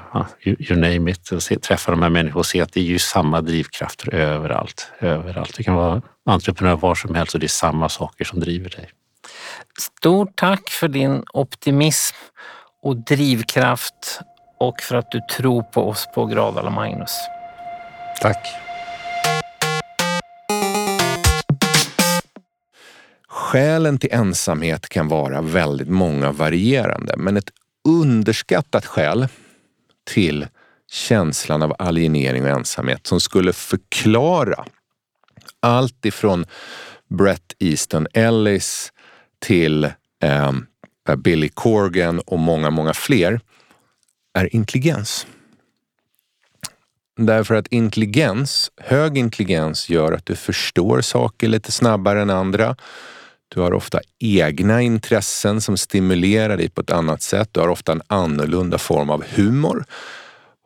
you 0.46 0.80
name 0.80 1.12
it. 1.12 1.32
Och 1.32 1.44
se, 1.44 1.60
träffa 1.60 1.92
de 1.92 2.02
här 2.02 2.10
människorna 2.10 2.40
och 2.40 2.46
se 2.46 2.62
att 2.62 2.74
det 2.74 2.80
är 2.80 2.84
ju 2.84 3.00
samma 3.00 3.42
drivkrafter 3.42 4.14
överallt. 4.14 4.92
överallt. 5.00 5.58
Du 5.58 5.64
kan 5.64 5.76
vara 5.76 6.02
entreprenör 6.26 6.76
var 6.76 6.96
som 6.96 7.16
helst 7.16 7.34
och 7.34 7.40
det 7.40 7.46
är 7.46 7.48
samma 7.48 7.90
saker 7.90 8.26
som 8.26 8.40
driver 8.40 8.70
dig. 8.70 8.90
Stort 9.80 10.36
tack 10.36 10.70
för 10.70 10.88
din 10.88 11.24
optimism 11.34 12.16
och 12.82 12.96
drivkraft 12.96 14.20
och 14.60 14.82
för 14.82 14.96
att 14.96 15.12
du 15.12 15.22
tror 15.38 15.64
på 15.64 15.90
oss 15.90 16.08
på 16.16 16.26
Gradala 16.26 16.70
Magnus. 16.70 17.18
Tack. 18.22 18.48
Skälen 23.28 23.98
till 23.98 24.10
ensamhet 24.12 24.90
kan 24.90 25.08
vara 25.08 25.42
väldigt 25.42 25.90
många 25.90 26.32
varierande, 26.32 27.14
men 27.18 27.38
ett 27.38 27.50
underskattat 27.88 28.86
skäl 28.86 29.28
till 30.04 30.48
känslan 30.92 31.62
av 31.62 31.76
alienering 31.80 32.44
och 32.44 32.50
ensamhet 32.50 33.08
som 33.08 33.22
skulle 33.22 33.54
förklara 33.54 34.66
allt 35.60 36.06
ifrån 36.06 36.46
Brett 37.10 37.54
Easton 37.60 38.08
Ellis 38.14 38.94
till 39.40 39.84
eh, 40.24 40.52
Billy 41.18 41.50
Corgan 41.50 42.20
och 42.20 42.40
många, 42.40 42.70
många 42.70 42.94
fler 42.94 43.40
är 44.34 44.56
intelligens. 44.56 45.28
Därför 47.18 47.56
att 47.56 47.68
intelligens, 47.68 48.72
hög 48.78 49.18
intelligens 49.18 49.90
gör 49.90 50.12
att 50.12 50.26
du 50.26 50.36
förstår 50.36 51.02
saker 51.02 51.48
lite 51.48 51.72
snabbare 51.72 52.22
än 52.22 52.30
andra. 52.30 52.76
Du 53.48 53.60
har 53.62 53.74
ofta 53.74 54.00
egna 54.20 54.82
intressen 54.82 55.62
som 55.62 55.78
stimulerar 55.78 56.58
dig 56.58 56.70
på 56.70 56.82
ett 56.82 56.92
annat 56.92 57.22
sätt. 57.22 57.50
Du 57.52 57.60
har 57.60 57.68
ofta 57.68 57.92
en 57.92 58.02
annorlunda 58.08 58.78
form 58.78 59.10
av 59.10 59.24
humor. 59.36 59.86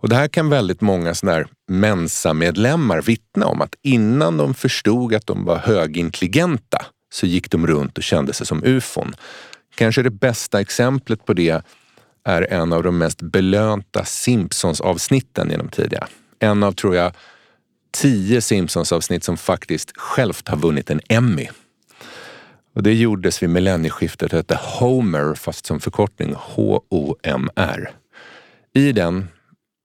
Och 0.02 0.10
det 0.10 0.16
här 0.16 0.28
kan 0.28 0.50
väldigt 0.50 0.82
många 0.82 1.14
sådana 1.14 1.38
här 1.38 1.48
Mensa-medlemmar 1.68 3.02
vittna 3.02 3.46
om 3.46 3.62
att 3.62 3.76
innan 3.82 4.38
de 4.38 4.54
förstod 4.54 5.16
att 5.16 5.28
de 5.28 5.46
var 5.46 5.58
högintelligenta 5.58 6.86
så 7.14 7.26
gick 7.26 7.52
de 7.52 7.68
runt 7.68 7.98
och 7.98 8.04
kände 8.04 8.34
sig 8.34 8.48
som 8.48 8.64
ufon. 8.64 9.16
Kanske 9.76 10.02
det 10.02 10.10
bästa 10.10 10.62
exemplet 10.62 11.26
på 11.26 11.34
det 11.34 11.64
är 12.26 12.42
en 12.54 12.74
av 12.74 12.84
de 12.84 12.98
mest 12.98 13.22
belönta 13.22 14.06
Simpsons-avsnitten 14.06 15.50
genom 15.50 15.70
tiderna. 15.70 16.08
En 16.40 16.64
av, 16.64 16.72
tror 16.72 16.96
jag, 16.96 17.12
tio 17.92 18.42
Simpsons-avsnitt 18.42 19.24
som 19.24 19.38
faktiskt 19.38 19.98
självt 19.98 20.48
har 20.48 20.58
vunnit 20.58 20.90
en 20.90 21.02
Emmy. 21.10 21.48
Och 22.76 22.84
det 22.84 22.94
gjordes 22.94 23.44
vid 23.44 23.50
millennieskiftet 23.50 24.34
och 24.34 24.38
hette 24.38 24.60
Homer, 24.62 25.36
fast 25.36 25.66
som 25.66 25.80
förkortning 25.80 26.36
H-O-M-R. 26.38 27.92
I 28.74 28.92
den 28.92 29.28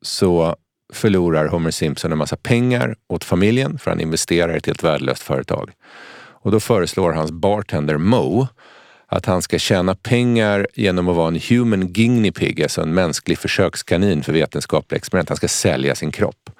så 0.02 0.56
förlorar 0.92 1.48
Homer 1.48 1.70
Simpson 1.70 2.12
en 2.12 2.18
massa 2.18 2.36
pengar 2.36 2.96
åt 3.08 3.24
familjen 3.24 3.78
för 3.78 3.90
han 3.90 4.00
investerar 4.00 4.54
i 4.54 4.56
ett 4.56 4.66
helt 4.66 4.84
värdelöst 4.84 5.22
företag. 5.22 5.72
Och 6.16 6.50
då 6.50 6.60
föreslår 6.60 7.12
hans 7.12 7.32
bartender 7.32 7.96
Mo 7.96 8.48
att 9.14 9.26
han 9.26 9.42
ska 9.42 9.58
tjäna 9.58 9.94
pengar 9.94 10.66
genom 10.74 11.08
att 11.08 11.16
vara 11.16 11.28
en 11.28 11.40
human 11.48 11.92
guinea 11.92 12.32
pig, 12.32 12.62
alltså 12.62 12.82
en 12.82 12.94
mänsklig 12.94 13.38
försökskanin 13.38 14.22
för 14.22 14.32
vetenskapliga 14.32 14.96
experiment. 14.96 15.28
Han 15.28 15.36
ska 15.36 15.48
sälja 15.48 15.94
sin 15.94 16.12
kropp. 16.12 16.50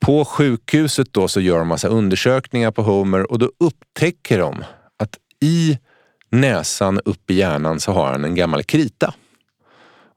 På 0.00 0.24
sjukhuset 0.24 1.12
då 1.12 1.28
så 1.28 1.40
gör 1.40 1.58
de 1.58 1.68
massa 1.68 1.88
undersökningar 1.88 2.70
på 2.70 2.82
Homer 2.82 3.32
och 3.32 3.38
då 3.38 3.50
upptäcker 3.60 4.38
de 4.38 4.64
att 4.96 5.16
i 5.40 5.78
näsan 6.30 7.00
upp 7.04 7.30
i 7.30 7.34
hjärnan 7.34 7.80
så 7.80 7.92
har 7.92 8.12
han 8.12 8.24
en 8.24 8.34
gammal 8.34 8.62
krita. 8.62 9.14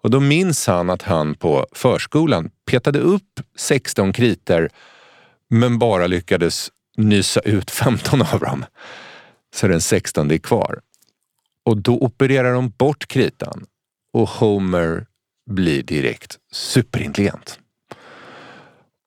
Och 0.03 0.09
då 0.11 0.19
minns 0.19 0.67
han 0.67 0.89
att 0.89 1.01
han 1.01 1.35
på 1.35 1.67
förskolan 1.71 2.49
petade 2.65 2.99
upp 2.99 3.39
16 3.57 4.13
kriter 4.13 4.69
men 5.49 5.79
bara 5.79 6.07
lyckades 6.07 6.69
nysa 6.97 7.39
ut 7.39 7.71
15 7.71 8.21
av 8.21 8.39
dem. 8.39 8.65
Så 9.55 9.67
den 9.67 9.81
16 9.81 10.31
är 10.31 10.37
kvar. 10.37 10.79
Och 11.66 11.78
då 11.78 11.97
opererar 11.97 12.53
de 12.53 12.70
bort 12.70 13.07
kritan 13.07 13.66
och 14.14 14.30
Homer 14.30 15.05
blir 15.49 15.84
direkt 15.84 16.38
superintelligent. 16.51 17.59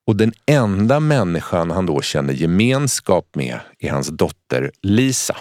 Och 0.07 0.17
den 0.17 0.33
enda 0.47 1.01
människan 1.01 1.71
han 1.71 1.87
då 1.87 2.03
känner 2.03 2.33
gemenskap 2.33 3.35
med 3.35 3.61
är 3.79 3.91
hans 3.91 4.09
dotter 4.09 4.71
Lisa. 4.83 5.37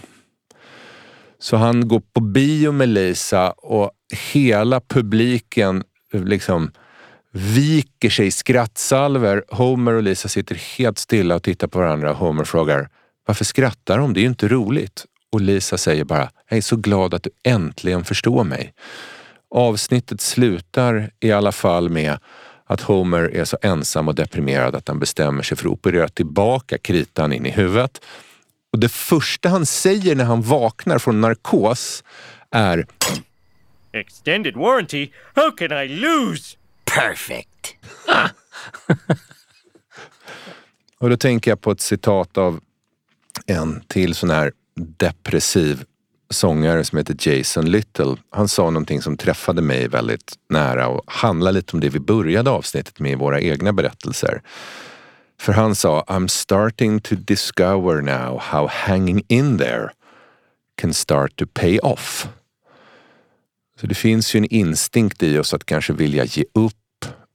Så 1.40 1.58
han 1.58 1.88
går 1.88 2.02
på 2.14 2.22
bio 2.22 2.72
med 2.72 2.90
Lisa 2.90 3.52
och 3.52 3.92
hela 4.34 4.82
publiken 4.82 5.84
liksom 6.12 6.72
viker 7.32 8.10
sig 8.10 8.28
i 8.28 8.32
skrattsalver. 8.32 9.44
Homer 9.50 9.94
och 9.94 10.04
Lisa 10.04 10.30
sitter 10.30 10.56
helt 10.56 10.98
stilla 10.98 11.36
och 11.36 11.44
tittar 11.44 11.68
på 11.68 11.80
varandra. 11.80 12.14
Homer 12.14 12.44
frågar, 12.44 12.90
varför 13.26 13.46
skrattar 13.46 13.98
de? 13.98 14.14
Det 14.14 14.20
är 14.20 14.22
ju 14.22 14.28
inte 14.28 14.48
roligt. 14.48 15.06
Och 15.34 15.42
Lisa 15.42 15.78
säger 15.78 16.04
bara, 16.04 16.30
jag 16.50 16.58
är 16.58 16.62
så 16.62 16.76
glad 16.76 17.14
att 17.14 17.24
du 17.24 17.30
äntligen 17.44 18.04
förstår 18.04 18.44
mig. 18.44 18.74
Avsnittet 19.50 20.22
slutar 20.22 21.12
i 21.20 21.32
alla 21.32 21.52
fall 21.52 21.90
med 21.90 22.20
att 22.66 22.82
Homer 22.82 23.36
är 23.36 23.46
så 23.46 23.58
ensam 23.62 24.08
och 24.08 24.16
deprimerad 24.16 24.76
att 24.76 24.88
han 24.88 25.00
bestämmer 25.00 25.44
sig 25.44 25.58
för 25.58 25.66
att 25.66 25.72
operera 25.72 26.08
tillbaka 26.08 26.78
kritan 26.78 27.34
in 27.34 27.46
i 27.46 27.50
huvudet. 27.50 28.06
Och 28.74 28.80
det 28.80 28.90
första 28.90 29.50
han 29.50 29.66
säger 29.66 30.16
när 30.16 30.24
han 30.24 30.42
vaknar 30.42 31.00
från 31.00 31.22
narkos 31.22 32.04
är 32.52 32.86
Extended 33.94 34.56
warranty? 34.56 35.10
How 35.36 35.52
can 35.52 35.72
I 35.72 35.88
lose? 35.88 36.58
Perfect! 36.96 37.76
och 40.98 41.10
då 41.10 41.18
tänker 41.18 41.52
jag 41.52 41.62
på 41.62 41.72
ett 41.72 41.82
citat 41.82 42.38
av 42.38 42.60
en 43.46 43.82
till 43.88 44.16
sån 44.16 44.30
här 44.30 44.52
depressiv 44.76 45.84
sångare 46.30 46.84
som 46.84 46.98
heter 46.98 47.16
Jason 47.20 47.72
Little. 47.72 48.16
Han 48.30 48.48
sa 48.48 48.70
någonting 48.70 49.02
som 49.02 49.18
träffade 49.18 49.62
mig 49.62 49.88
väldigt 49.88 50.34
nära 50.50 50.88
och 50.88 51.04
handlar 51.08 51.52
lite 51.52 51.74
om 51.74 51.80
det 51.80 51.90
vi 51.90 52.00
började 52.00 52.50
avsnittet 52.50 53.00
med 53.00 53.12
i 53.12 53.16
våra 53.16 53.42
egna 53.42 53.74
berättelser. 53.74 54.42
För 55.40 55.54
han 55.54 55.76
sa 55.76 56.04
I'm 56.08 56.28
starting 56.28 57.00
to 57.00 57.16
discover 57.16 58.02
now 58.02 58.40
how 58.40 58.68
hanging 58.72 59.24
in 59.28 59.58
there 59.58 59.90
can 60.82 60.94
start 60.94 61.36
to 61.36 61.46
pay 61.54 61.80
off. 61.80 62.28
Så 63.82 63.88
det 63.88 63.96
finns 63.96 64.36
ju 64.36 64.38
en 64.38 64.46
instinkt 64.46 65.24
i 65.24 65.38
oss 65.38 65.54
att 65.54 65.66
kanske 65.66 65.94
vilja 65.94 66.26
ge 66.26 66.44
upp 66.54 66.74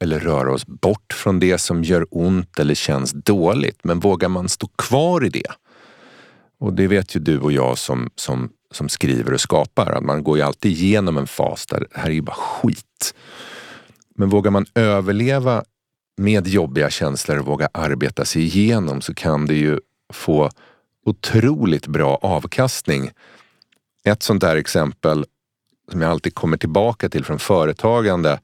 eller 0.03 0.19
röra 0.19 0.53
oss 0.53 0.67
bort 0.67 1.13
från 1.13 1.41
det 1.41 1.59
som 1.59 1.85
gör 1.85 2.07
ont 2.11 2.59
eller 2.59 2.75
känns 2.75 3.13
dåligt. 3.13 3.85
Men 3.85 4.01
vågar 4.01 4.29
man 4.29 4.49
stå 4.49 4.67
kvar 4.67 5.25
i 5.25 5.29
det? 5.29 5.53
Och 6.61 6.73
det 6.73 6.87
vet 6.87 7.17
ju 7.17 7.21
du 7.21 7.39
och 7.39 7.53
jag 7.53 7.79
som, 7.79 8.11
som, 8.15 8.51
som 8.71 8.89
skriver 8.89 9.33
och 9.33 9.41
skapar, 9.41 9.93
att 9.93 10.05
man 10.05 10.23
går 10.23 10.37
ju 10.37 10.43
alltid 10.43 10.73
igenom 10.73 11.19
en 11.19 11.27
fas 11.27 11.67
där 11.67 11.81
det 11.81 12.01
här 12.01 12.11
är 12.11 12.15
ju 12.15 12.23
bara 12.23 12.37
skit. 12.37 13.15
Men 14.15 14.29
vågar 14.29 14.51
man 14.51 14.67
överleva 14.75 15.65
med 16.17 16.47
jobbiga 16.47 16.91
känslor 16.91 17.39
och 17.39 17.47
våga 17.47 17.69
arbeta 17.73 18.25
sig 18.25 18.43
igenom 18.43 19.01
så 19.01 19.15
kan 19.15 19.47
det 19.47 19.55
ju 19.55 19.81
få 20.13 20.51
otroligt 21.07 21.87
bra 21.87 22.19
avkastning. 22.23 23.11
Ett 24.05 24.23
sånt 24.23 24.41
där 24.41 24.57
exempel 24.57 25.25
som 25.91 26.03
jag 26.03 26.11
alltid 26.11 26.35
kommer 26.35 26.57
tillbaka 26.57 27.09
till 27.09 27.25
från 27.25 27.39
företagande 27.39 28.41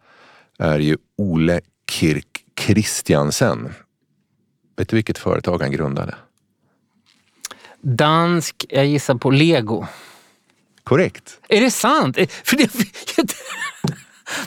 är 0.59 0.79
ju 0.79 0.97
Ole 1.19 1.61
Kirk 1.91 2.45
Christiansen. 2.61 3.75
Vet 4.77 4.89
du 4.89 4.97
vilket 4.97 5.19
företag 5.19 5.63
han 5.63 5.73
grundade? 5.73 6.15
Dansk, 7.85 8.65
jag 8.69 8.87
gissar 8.87 9.15
på 9.15 9.31
lego. 9.31 9.87
Korrekt. 10.85 11.41
Är 11.49 11.61
det 11.61 11.71
sant? 11.71 12.17
För 12.45 12.57
det, 12.57 12.71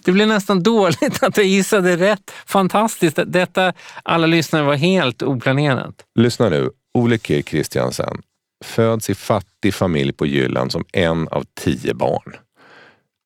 det 0.04 0.12
blev 0.12 0.28
nästan 0.28 0.64
dåligt 0.64 1.24
att 1.24 1.38
jag 1.38 1.46
gissade 1.46 1.98
rätt. 1.98 2.32
Fantastiskt. 2.46 3.20
Detta, 3.26 3.74
alla 4.04 4.28
lyssnare, 4.28 4.64
var 4.64 4.76
helt 4.76 5.22
oplanerat. 5.22 6.04
Lyssna 6.16 6.50
nu. 6.50 6.70
Ole 6.94 7.18
K. 7.18 7.34
Christiansen 7.46 8.22
föds 8.66 9.10
i 9.10 9.16
fattig 9.16 9.74
familj 9.74 10.14
på 10.14 10.26
Jylland 10.26 10.72
som 10.72 10.86
en 10.94 11.28
av 11.28 11.46
tio 11.60 11.94
barn. 11.94 12.36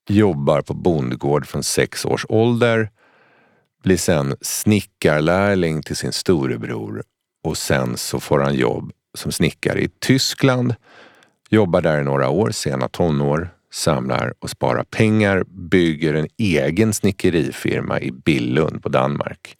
Jobbar 0.10 0.62
på 0.62 0.74
bondgård 0.74 1.48
från 1.48 1.64
sex 1.64 2.06
års 2.06 2.26
ålder. 2.30 2.90
Blir 3.84 3.98
sen 3.98 4.36
snickarlärling 4.42 5.84
till 5.84 5.96
sin 5.96 6.12
storebror 6.12 7.04
och 7.44 7.58
sen 7.58 7.98
så 7.98 8.20
får 8.20 8.40
han 8.40 8.56
jobb 8.56 8.92
som 9.18 9.32
snickare 9.32 9.82
i 9.82 9.90
Tyskland, 10.00 10.76
jobbar 11.50 11.82
där 11.82 12.02
i 12.02 12.04
några 12.04 12.30
år, 12.30 12.52
sena 12.52 12.88
tonår, 12.88 13.50
samlar 13.72 14.34
och 14.40 14.50
sparar 14.50 14.84
pengar, 14.84 15.44
bygger 15.48 16.14
en 16.14 16.28
egen 16.38 16.94
snickerifirma 16.94 18.00
i 18.00 18.12
Billund 18.12 18.84
på 18.84 18.90
Danmark. 18.90 19.58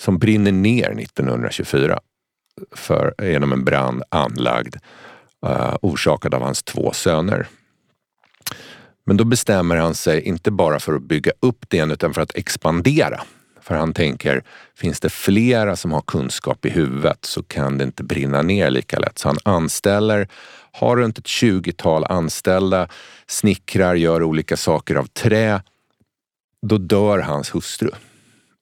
som 0.00 0.18
brinner 0.18 0.52
ner 0.52 0.90
1924 0.90 2.00
för, 2.74 3.14
genom 3.22 3.52
en 3.52 3.64
brand 3.64 4.02
anlagd 4.08 4.76
uh, 5.46 5.76
orsakad 5.82 6.34
av 6.34 6.42
hans 6.42 6.62
två 6.62 6.92
söner. 6.92 7.46
Men 9.06 9.16
då 9.16 9.24
bestämmer 9.24 9.76
han 9.76 9.94
sig 9.94 10.20
inte 10.20 10.50
bara 10.50 10.80
för 10.80 10.94
att 10.94 11.02
bygga 11.02 11.32
upp 11.40 11.64
det 11.68 11.92
utan 11.92 12.14
för 12.14 12.20
att 12.20 12.36
expandera. 12.36 13.22
För 13.64 13.74
han 13.74 13.92
tänker, 13.92 14.44
finns 14.74 15.00
det 15.00 15.10
flera 15.10 15.76
som 15.76 15.92
har 15.92 16.00
kunskap 16.00 16.66
i 16.66 16.70
huvudet 16.70 17.24
så 17.24 17.42
kan 17.42 17.78
det 17.78 17.84
inte 17.84 18.02
brinna 18.02 18.42
ner 18.42 18.70
lika 18.70 18.98
lätt. 18.98 19.18
Så 19.18 19.28
han 19.28 19.38
anställer, 19.42 20.28
har 20.72 20.96
runt 20.96 21.18
ett 21.18 21.26
tjugotal 21.26 22.04
anställda, 22.04 22.88
snickrar, 23.26 23.94
gör 23.94 24.22
olika 24.22 24.56
saker 24.56 24.94
av 24.94 25.04
trä. 25.06 25.62
Då 26.62 26.78
dör 26.78 27.18
hans 27.18 27.54
hustru 27.54 27.90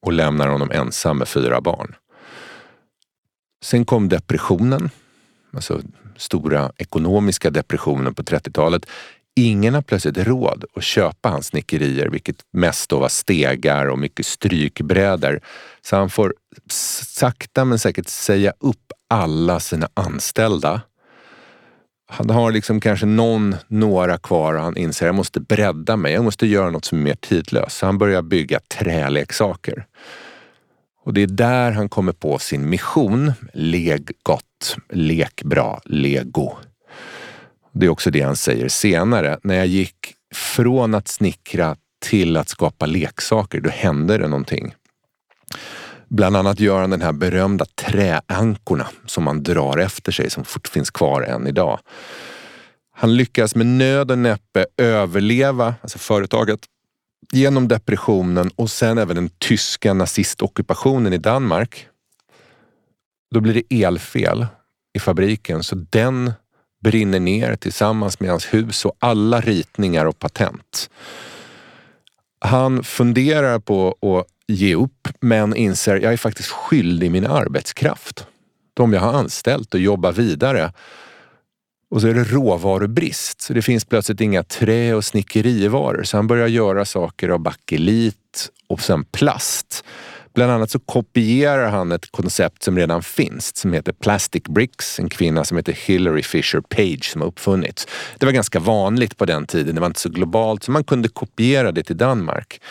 och 0.01 0.13
lämnar 0.13 0.47
honom 0.47 0.71
ensam 0.71 1.17
med 1.17 1.27
fyra 1.27 1.61
barn. 1.61 1.95
Sen 3.63 3.85
kom 3.85 4.09
depressionen, 4.09 4.89
alltså 5.53 5.81
stora 6.17 6.71
ekonomiska 6.77 7.49
depressionen 7.49 8.13
på 8.13 8.23
30-talet. 8.23 8.85
Ingen 9.35 9.73
har 9.73 9.81
plötsligt 9.81 10.17
råd 10.17 10.65
att 10.75 10.83
köpa 10.83 11.29
hans 11.29 11.47
snickerier, 11.47 12.09
vilket 12.09 12.35
mest 12.51 12.89
då 12.89 12.99
var 12.99 13.09
stegar 13.09 13.85
och 13.85 13.99
mycket 13.99 14.25
strykbrädor. 14.25 15.41
Så 15.81 15.95
han 15.95 16.09
får 16.09 16.33
sakta 16.69 17.65
men 17.65 17.79
säkert 17.79 18.07
säga 18.07 18.53
upp 18.59 18.91
alla 19.07 19.59
sina 19.59 19.89
anställda. 19.93 20.81
Han 22.07 22.29
har 22.29 22.51
liksom 22.51 22.81
kanske 22.81 23.05
någon, 23.05 23.55
några 23.67 24.17
kvar 24.17 24.53
och 24.53 24.61
han 24.61 24.77
inser 24.77 25.05
att 25.05 25.07
jag 25.07 25.15
måste 25.15 25.39
bredda 25.39 25.95
mig. 25.95 26.13
Jag 26.13 26.23
måste 26.23 26.47
göra 26.47 26.69
något 26.69 26.85
som 26.85 26.97
är 26.97 27.03
mer 27.03 27.15
tidlöst. 27.15 27.77
Så 27.77 27.85
han 27.85 27.97
börjar 27.97 28.21
bygga 28.21 28.59
träleksaker. 28.59 29.85
Och 31.05 31.13
det 31.13 31.21
är 31.21 31.27
där 31.27 31.71
han 31.71 31.89
kommer 31.89 32.13
på 32.13 32.39
sin 32.39 32.69
mission. 32.69 33.33
Leg 33.53 34.11
gott, 34.23 34.77
lek 34.89 35.43
bra, 35.43 35.81
lego. 35.85 36.57
Det 37.73 37.85
är 37.85 37.89
också 37.89 38.11
det 38.11 38.21
han 38.21 38.35
säger 38.35 38.69
senare. 38.69 39.39
När 39.43 39.55
jag 39.55 39.67
gick 39.67 39.95
från 40.35 40.95
att 40.95 41.07
snickra 41.07 41.75
till 42.05 42.37
att 42.37 42.49
skapa 42.49 42.85
leksaker, 42.85 43.61
då 43.61 43.69
hände 43.69 44.17
det 44.17 44.27
någonting. 44.27 44.75
Bland 46.09 46.37
annat 46.37 46.59
gör 46.59 46.81
han 46.81 46.89
den 46.89 47.01
här 47.01 47.13
berömda 47.13 47.65
träankorna 47.65 48.87
som 49.05 49.23
man 49.23 49.43
drar 49.43 49.77
efter 49.77 50.11
sig, 50.11 50.29
som 50.29 50.43
fort 50.43 50.67
finns 50.67 50.91
kvar 50.91 51.21
än 51.21 51.47
idag. 51.47 51.79
Han 52.95 53.15
lyckas 53.15 53.55
med 53.55 53.65
nöd 53.65 54.11
och 54.11 54.17
näppe 54.17 54.65
överleva, 54.77 55.75
alltså 55.81 55.99
företaget, 55.99 56.59
genom 57.31 57.67
depressionen 57.67 58.51
och 58.55 58.71
sen 58.71 58.97
även 58.97 59.15
den 59.15 59.29
tyska 59.29 59.93
nazistockupationen 59.93 61.13
i 61.13 61.17
Danmark. 61.17 61.87
Då 63.33 63.39
blir 63.39 63.53
det 63.53 63.83
elfel 63.83 64.45
i 64.93 64.99
fabriken 64.99 65.63
så 65.63 65.75
den 65.75 66.33
brinner 66.83 67.19
ner 67.19 67.55
tillsammans 67.55 68.19
med 68.19 68.29
hans 68.29 68.53
hus 68.53 68.85
och 68.85 68.95
alla 68.99 69.41
ritningar 69.41 70.05
och 70.05 70.19
patent. 70.19 70.89
Han 72.39 72.83
funderar 72.83 73.59
på 73.59 73.97
att 74.01 74.27
ge 74.47 74.75
upp 74.75 75.07
men 75.19 75.55
inser 75.55 75.95
att 75.95 76.01
jag 76.03 76.13
är 76.13 76.17
faktiskt 76.17 76.49
skyldig 76.49 77.11
min 77.11 77.27
arbetskraft. 77.27 78.27
De 78.73 78.93
jag 78.93 79.01
har 79.01 79.13
anställt 79.13 79.73
och 79.73 79.79
jobba 79.79 80.11
vidare. 80.11 80.73
Och 81.89 82.01
så 82.01 82.07
är 82.07 82.13
det 82.13 82.23
råvarubrist, 82.23 83.41
så 83.41 83.53
det 83.53 83.61
finns 83.61 83.85
plötsligt 83.85 84.21
inga 84.21 84.43
trä 84.43 84.93
och 84.93 85.05
snickerivaror. 85.05 86.03
Så 86.03 86.17
han 86.17 86.27
börjar 86.27 86.47
göra 86.47 86.85
saker 86.85 87.29
av 87.29 87.39
bakelit 87.39 88.49
och 88.67 88.81
sen 88.81 89.05
plast. 89.05 89.83
Bland 90.33 90.51
annat 90.51 90.71
så 90.71 90.79
kopierar 90.79 91.69
han 91.69 91.91
ett 91.91 92.11
koncept 92.11 92.63
som 92.63 92.77
redan 92.77 93.03
finns 93.03 93.57
som 93.57 93.73
heter 93.73 93.93
Plastic 93.93 94.43
Bricks. 94.43 94.99
En 94.99 95.09
kvinna 95.09 95.43
som 95.43 95.57
heter 95.57 95.73
Hillary 95.73 96.23
Fisher 96.23 96.61
Page 96.61 97.11
som 97.11 97.21
har 97.21 97.27
uppfunnits. 97.27 97.87
Det 98.17 98.25
var 98.25 98.33
ganska 98.33 98.59
vanligt 98.59 99.17
på 99.17 99.25
den 99.25 99.47
tiden. 99.47 99.75
Det 99.75 99.81
var 99.81 99.87
inte 99.87 99.99
så 99.99 100.09
globalt 100.09 100.63
så 100.63 100.71
man 100.71 100.83
kunde 100.83 101.09
kopiera 101.09 101.71
det 101.71 101.83
till 101.83 101.97
Danmark. 101.97 102.61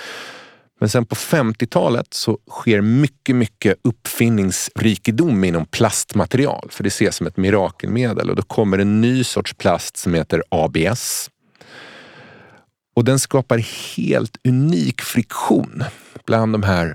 Men 0.81 0.89
sen 0.89 1.07
på 1.07 1.15
50-talet 1.15 2.15
så 2.15 2.39
sker 2.51 2.81
mycket, 2.81 3.37
mycket 3.37 3.79
uppfinningsrikedom 3.85 5.45
inom 5.45 5.67
plastmaterial. 5.67 6.69
För 6.71 6.83
det 6.85 6.89
ses 6.89 7.17
som 7.17 7.27
ett 7.27 7.37
mirakelmedel 7.37 8.31
och 8.31 8.37
då 8.37 8.43
kommer 8.43 8.79
en 8.79 9.01
ny 9.01 9.25
sorts 9.25 9.55
plast 9.55 9.97
som 9.97 10.15
heter 10.15 10.43
ABS. 10.49 11.31
Och 12.95 13.05
den 13.05 13.19
skapar 13.19 13.59
helt 13.97 14.37
unik 14.49 15.03
friktion 15.03 15.85
bland 16.27 16.55
de 16.55 16.63
här 16.63 16.95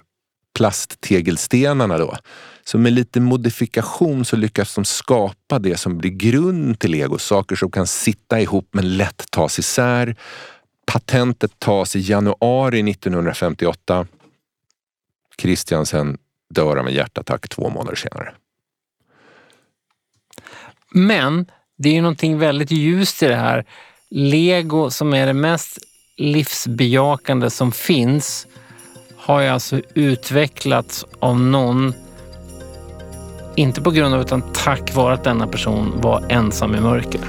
plasttegelstenarna 0.57 1.97
då. 1.97 2.17
Så 2.63 2.77
med 2.77 2.93
lite 2.93 3.19
modifikation 3.19 4.25
så 4.25 4.35
lyckas 4.35 4.75
de 4.75 4.85
skapa 4.85 5.59
det 5.59 5.77
som 5.77 5.97
blir 5.97 6.11
grund 6.11 6.79
till 6.79 6.91
lego. 6.91 7.17
Saker 7.17 7.55
som 7.55 7.71
kan 7.71 7.87
sitta 7.87 8.41
ihop 8.41 8.69
men 8.71 8.97
lätt 8.97 9.31
tas 9.31 9.59
isär. 9.59 10.15
Patentet 10.85 11.59
tas 11.59 11.95
i 11.95 11.99
januari 11.99 12.91
1958. 12.91 14.07
Christiansen 15.41 16.17
dör 16.49 16.77
av 16.77 16.87
en 16.87 16.93
hjärtattack 16.93 17.49
två 17.49 17.69
månader 17.69 17.95
senare. 17.95 18.33
Men 20.91 21.45
det 21.77 21.89
är 21.89 21.93
ju 21.93 22.01
någonting 22.01 22.39
väldigt 22.39 22.71
ljust 22.71 23.23
i 23.23 23.27
det 23.27 23.35
här. 23.35 23.65
Lego 24.09 24.89
som 24.89 25.13
är 25.13 25.25
det 25.25 25.33
mest 25.33 25.77
livsbejakande 26.15 27.49
som 27.49 27.71
finns 27.71 28.47
har 29.27 29.41
ju 29.41 29.47
alltså 29.47 29.81
utvecklats 29.93 31.05
av 31.19 31.39
någon, 31.39 31.93
inte 33.55 33.81
på 33.81 33.91
grund 33.91 34.15
av 34.15 34.21
utan 34.21 34.43
tack 34.53 34.95
vare 34.95 35.13
att 35.13 35.23
denna 35.23 35.47
person 35.47 35.93
var 36.01 36.23
ensam 36.29 36.75
i 36.75 36.79
mörker. 36.79 37.21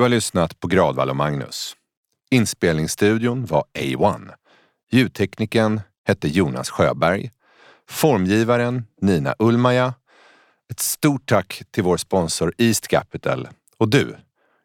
Du 0.00 0.04
har 0.04 0.08
lyssnat 0.08 0.60
på 0.60 0.68
Gradvall 0.68 1.10
och 1.10 1.16
Magnus. 1.16 1.76
Inspelningsstudion 2.30 3.46
var 3.46 3.64
A1. 3.78 4.30
Ljudtekniken 4.90 5.80
hette 6.06 6.28
Jonas 6.28 6.70
Sjöberg. 6.70 7.30
Formgivaren 7.88 8.84
Nina 9.00 9.34
Ulmaja. 9.38 9.94
Ett 10.70 10.80
stort 10.80 11.28
tack 11.28 11.62
till 11.70 11.82
vår 11.82 11.96
sponsor 11.96 12.54
East 12.58 12.88
Capital. 12.88 13.48
Och 13.78 13.88
du, 13.88 14.16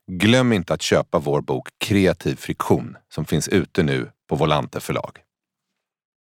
glöm 0.07 0.53
inte 0.53 0.73
att 0.73 0.81
köpa 0.81 1.19
vår 1.19 1.41
bok 1.41 1.69
Kreativ 1.77 2.35
friktion 2.35 2.97
som 3.13 3.25
finns 3.25 3.47
ute 3.47 3.83
nu 3.83 4.11
på 4.29 4.35
Volante 4.35 4.79
förlag. 4.79 5.24